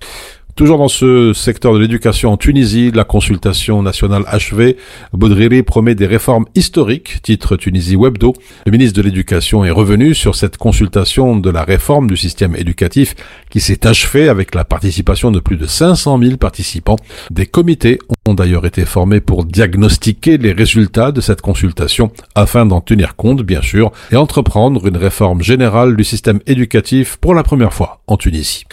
Toujours 0.56 0.78
dans 0.78 0.88
ce 0.88 1.34
secteur 1.34 1.74
de 1.74 1.80
l'éducation 1.80 2.32
en 2.32 2.38
Tunisie, 2.38 2.90
la 2.90 3.04
consultation 3.04 3.82
nationale 3.82 4.24
achevée, 4.26 4.78
Boudriri 5.12 5.64
promet 5.64 5.96
des 5.96 6.06
réformes 6.06 6.46
historiques, 6.56 7.22
titre 7.24 7.58
Tunisie 7.58 7.98
Webdo. 7.98 8.32
Le 8.66 8.72
ministre 8.72 8.96
de 8.96 9.02
l'Éducation 9.02 9.66
est 9.66 9.72
revenu 9.72 10.14
sur 10.14 10.34
cette 10.34 10.56
consultation 10.56 11.36
de 11.36 11.50
la 11.50 11.66
réforme 11.66 12.08
du 12.08 12.16
système 12.16 12.56
éducatif 12.56 13.16
qui 13.50 13.60
s'est 13.60 13.86
achevée 13.86 14.30
avec 14.30 14.56
la 14.56 14.64
participation 14.64 15.30
de 15.30 15.42
plus 15.42 15.58
de 15.58 15.66
500 15.66 16.20
000 16.20 16.38
participants. 16.38 17.00
Des 17.32 17.48
comités 17.48 18.00
ont 18.26 18.34
d'ailleurs 18.34 18.66
été 18.66 18.86
formés 18.86 19.20
pour 19.20 19.44
diagnostiquer 19.44 20.38
les 20.38 20.54
résultats 20.54 21.12
de 21.12 21.20
cette 21.20 21.42
consultation 21.42 22.12
afin 22.34 22.66
d'en 22.66 22.80
tenir 22.80 23.18
compte, 23.18 23.42
bien 23.42 23.62
sûr, 23.62 23.92
et 24.10 24.16
entreprendre 24.16 24.88
une 24.88 24.96
réforme 24.96 25.42
générale 25.42 25.98
du 25.98 26.06
système 26.06 26.40
éducatif 26.48 27.18
pour 27.18 27.34
la 27.34 27.44
première 27.44 27.74
fois 27.74 28.00
en 28.08 28.16
Tunisie. 28.16 28.64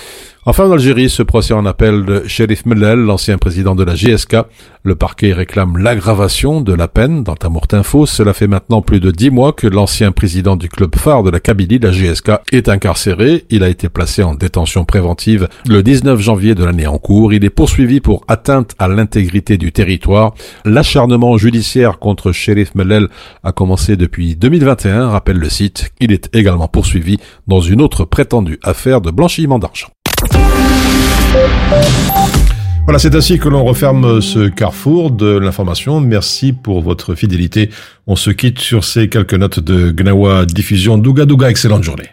Enfin, 0.45 0.67
en 0.67 0.73
Algérie, 0.73 1.09
ce 1.09 1.23
procès 1.23 1.55
en 1.55 1.65
appel 1.67 2.05
de 2.05 2.25
Sherif 2.27 2.67
Mellel, 2.67 2.99
l'ancien 2.99 3.39
président 3.39 3.77
de 3.77 3.85
la 3.85 3.95
GSK. 3.95 4.39
Le 4.83 4.97
parquet 4.97 5.33
réclame 5.33 5.79
l'aggravation 5.79 6.61
de 6.61 6.73
la 6.73 6.89
peine 6.89 7.23
dans 7.23 7.37
Info. 7.71 8.07
Cela 8.07 8.33
fait 8.33 8.49
maintenant 8.49 8.83
plus 8.83 8.99
de 8.99 9.13
dix 9.13 9.31
mois 9.31 9.53
que 9.53 9.69
l'ancien 9.69 10.11
président 10.11 10.57
du 10.57 10.69
club 10.69 10.97
phare 10.97 11.23
de 11.23 11.31
la 11.31 11.39
Kabylie, 11.39 11.79
la 11.79 11.93
GSK, 11.93 12.33
est 12.51 12.69
incarcéré. 12.69 13.45
Il 13.51 13.63
a 13.63 13.69
été 13.69 13.89
placé 13.89 14.25
en 14.25 14.35
détention 14.35 14.85
préventive 14.85 15.47
le 15.69 15.81
19 15.85 16.21
janvier 16.21 16.57
de 16.57 16.65
l'année 16.65 16.89
en 16.89 16.99
cours. 16.99 17.33
Il 17.33 17.45
est 17.45 17.51
poursuivi 17.51 18.01
pour 18.01 18.25
atteinte 18.27 18.75
à 18.81 18.89
l'intégrité 18.89 19.59
du 19.59 19.71
territoire. 19.71 20.35
L'acharnement 20.65 21.37
judiciaire 21.37 22.01
contre 22.01 22.33
Sherif 22.33 22.75
Mellel 22.75 23.07
a 23.45 23.53
commencé 23.53 23.97
depuis 23.97 24.35
2021, 24.35 25.09
rappelle 25.09 25.39
le 25.39 25.49
site. 25.49 25.93
Il 26.01 26.11
est 26.11 26.35
également 26.35 26.67
poursuivi 26.67 27.19
dans 27.47 27.61
une 27.61 27.81
autre 27.81 28.05
prétendue 28.05 28.59
affaire 28.65 29.01
de 29.01 29.13
blanchiment 29.13 29.61
d'argent. 29.61 29.93
Voilà, 32.85 32.99
c'est 32.99 33.15
ainsi 33.15 33.39
que 33.39 33.49
l'on 33.49 33.65
referme 33.65 34.21
ce 34.21 34.49
carrefour 34.49 35.11
de 35.11 35.39
l'information. 35.39 36.01
Merci 36.01 36.53
pour 36.53 36.83
votre 36.83 37.15
fidélité. 37.15 37.71
On 38.07 38.17
se 38.17 38.31
quitte 38.31 38.59
sur 38.59 38.85
ces 38.85 39.09
quelques 39.09 39.35
notes 39.35 39.61
de 39.61 39.93
Gnawa 39.93 40.45
Diffusion. 40.47 40.99
Douga 40.99 41.25
Douga, 41.25 41.49
excellente 41.49 41.85
journée. 41.85 42.11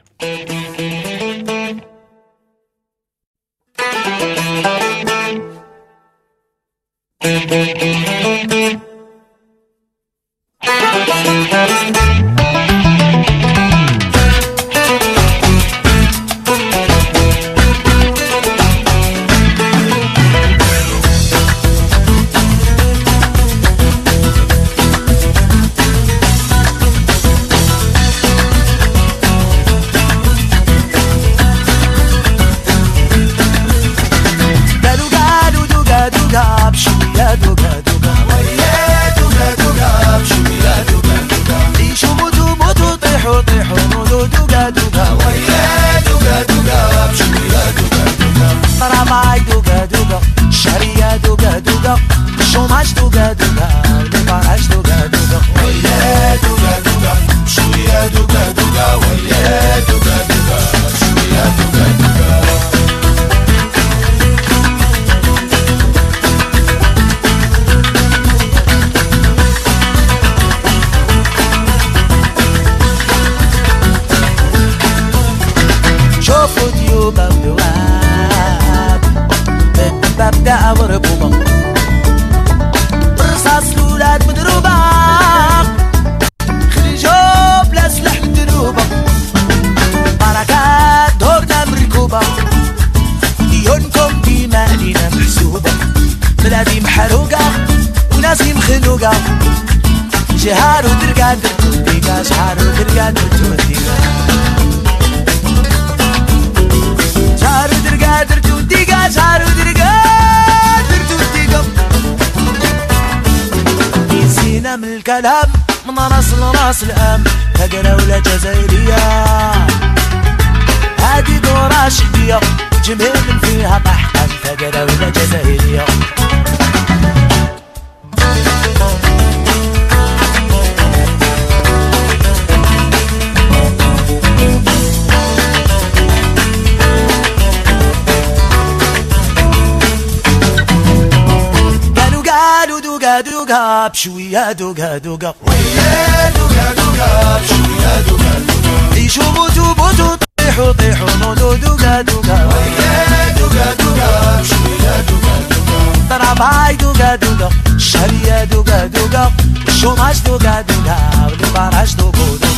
شوية 144.30 144.52
دوقة 144.52 144.98
دوقة 144.98 145.36
ويا 145.48 146.30
دوقة 146.30 147.42
شو 147.48 147.56
يا 147.82 148.02
دوقة 148.08 148.40
دوقة 148.48 148.94
عيشوا 148.94 149.24
بوتو 149.32 149.74
بوتو 149.74 150.16
طيحوا 150.38 150.72
طيحوا 150.72 151.16
نودو 151.22 151.54
دوقة 151.54 152.02
دوقة 152.02 152.48
ويا 152.48 153.36
دوقة 153.40 153.74
دوقة 153.74 154.44
شوية 154.44 155.02
دوقة 155.10 155.40
دوقة 155.50 156.10
ضرب 156.10 156.42
هاي 156.42 156.76
دوقة 156.76 157.16
دوقة 157.16 157.50
شهرية 157.78 158.44
دوقة 158.44 158.86
دوقة 158.86 159.32
والشوماش 159.66 160.18
دوقة 160.20 160.62
دوقة 160.62 161.28
والبراش 161.28 161.94
دوقة 161.94 162.49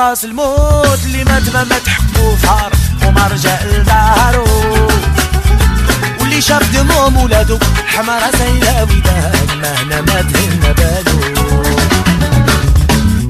برصاص 0.00 0.24
الموت 0.24 0.98
اللي 1.04 1.24
مات 1.24 1.54
ما 1.54 1.64
مات 1.64 1.88
حكمو 1.88 2.36
فار 2.36 2.72
وما 3.06 3.26
رجع 3.26 3.64
لدارو 3.64 4.44
واللي 6.20 6.40
شاف 6.40 6.72
دموم 6.74 7.16
ولادو 7.16 7.58
حمارة 7.86 8.30
سيلا 8.38 8.82
وداد 8.82 9.50
ما 9.62 9.74
هنا 9.82 10.00
ما 10.00 10.22
تهنا 10.22 10.72
بالو 10.72 11.20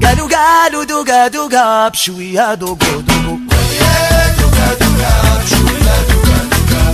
قالوا 0.06 0.28
قالوا 0.28 0.84
دوقا 0.84 1.28
دوقا 1.28 1.88
بشوية 1.88 2.54
دوقو 2.54 3.02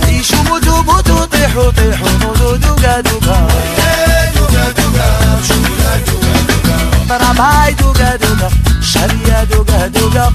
عيشوا 0.03 0.43
موتوا 0.43 0.81
موتوا 0.81 1.25
طيحوا 1.25 1.71
طيحوا 1.71 2.09
دوقا 2.09 2.55
دوقا 2.55 3.01
ضرباي 3.01 3.01
دوقا. 3.01 3.11
دوقا 3.11 3.41
الشهرية 3.73 4.35
دوقا 4.35 4.71
دوقا 4.71 5.39
الشوماج 5.39 6.09
دوقا 7.73 8.15
دوقا. 8.15 8.66
شبیه 8.93 9.45
دوگه 9.45 9.87
دوگه 9.87 10.27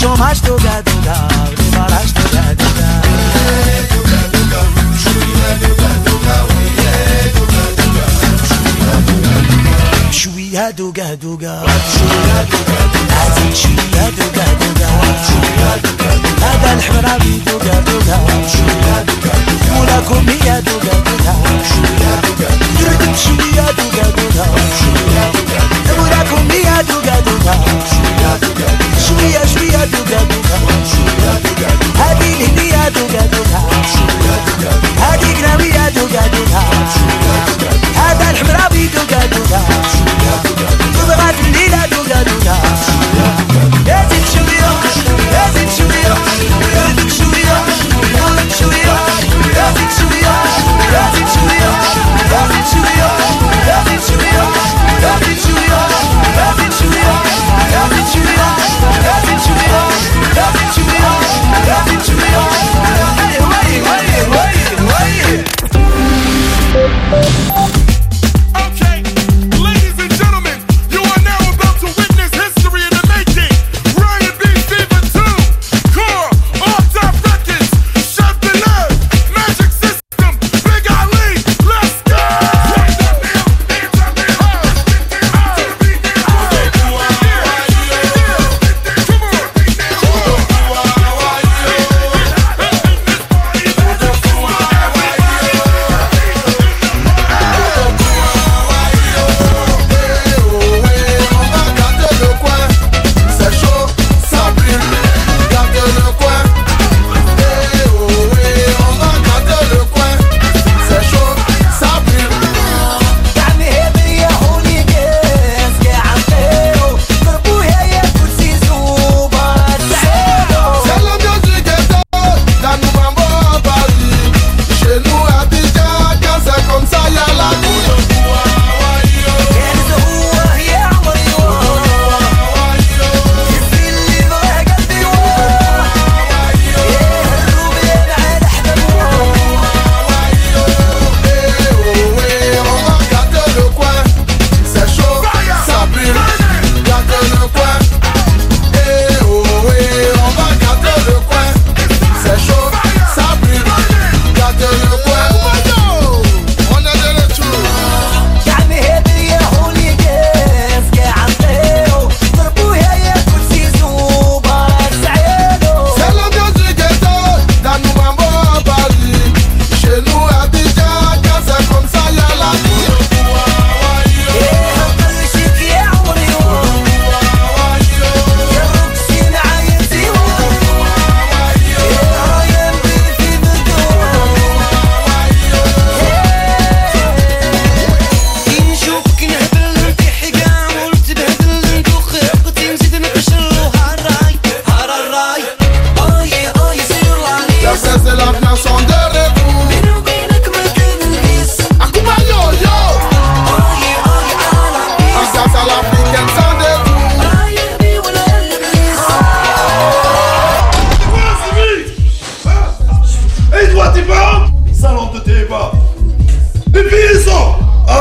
شمش 0.00 0.40
دوگه 0.44 0.82
دوگه 0.82 1.18
ریبارش 1.58 2.10
دوگه 2.16 2.54
دوگه. 2.54 2.90
دوگه 3.92 4.22
دوگه 4.32 4.62
شویه 5.02 5.50
دوگه 5.62 5.92
دوگه. 6.04 6.36
ویه 6.56 7.32
دوگه 7.34 7.64
دوگه. 7.76 8.06
شویه 10.12 10.72
دوگه 10.72 11.14
دوگه. 11.16 11.54
شویه 11.92 12.38
دوگه 12.50 12.82
دوگه. 12.92 13.14
عزیز 13.20 13.54
شویه 13.60 14.06
دوگه 14.16 14.48
دوگه. 14.60 14.90
شویه 15.26 15.72
دوگه 15.82 16.12
دوگه. 16.22 16.46
هذا 16.46 16.70
الحرابي 16.70 17.34
دوقة 17.46 17.80
دوقة 17.80 18.18
ولكم 19.80 20.28
هي 20.28 20.60
دوقة 20.60 20.96
دوقة 21.06 21.34
شوية 21.68 22.14
دوقة 22.22 22.48
دوقة 22.78 23.14
شوية 23.16 23.66
دوقة 23.76 24.10
دوقة 24.10 25.75
دوراكم 25.86 26.48
شوية 27.88 28.38
شوية 29.06 29.46
شوية 29.54 29.84
دوكا 29.84 30.18
الهنية 32.22 32.88
دوكا 32.88 33.26
دوكا 33.26 33.60
شوية 33.92 34.36
دوكا 36.28 36.62
هذا 37.96 38.30
الحمراوي 38.30 38.86
دوكا 38.86 39.26
دوكا 39.26 39.60
شوية 39.92 40.34
دوكا 42.22 42.56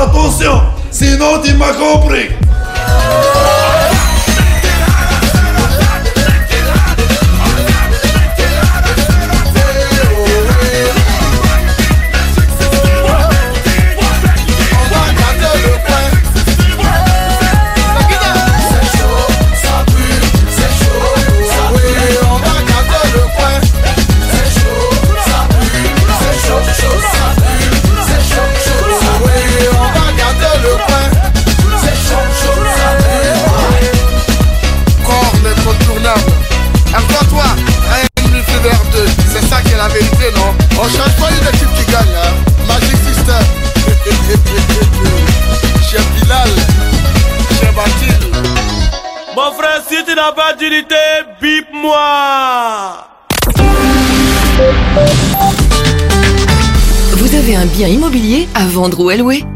Atenção, 0.06 0.72
se 0.92 1.18
não 1.18 1.42
te 1.42 1.52
me 1.52 2.45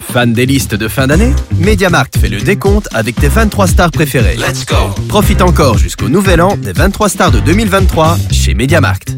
Fan 0.00 0.32
des 0.32 0.46
listes 0.46 0.74
de 0.74 0.88
fin 0.88 1.06
d'année 1.06 1.32
Mediamarkt 1.58 2.18
fait 2.18 2.28
le 2.28 2.40
décompte 2.40 2.88
avec 2.94 3.16
tes 3.16 3.28
23 3.28 3.66
stars 3.66 3.90
préférées. 3.90 4.36
Let's 4.36 4.64
go 4.66 4.94
Profite 5.08 5.42
encore 5.42 5.78
jusqu'au 5.78 6.08
nouvel 6.08 6.40
an 6.40 6.56
des 6.56 6.72
23 6.72 7.08
stars 7.08 7.30
de 7.30 7.40
2023 7.40 8.16
chez 8.30 8.54
Mediamarkt. 8.54 9.16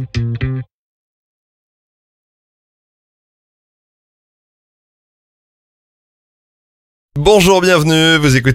Bonjour, 7.20 7.60
bienvenue, 7.60 8.16
vous 8.16 8.36
écoutez 8.36 8.46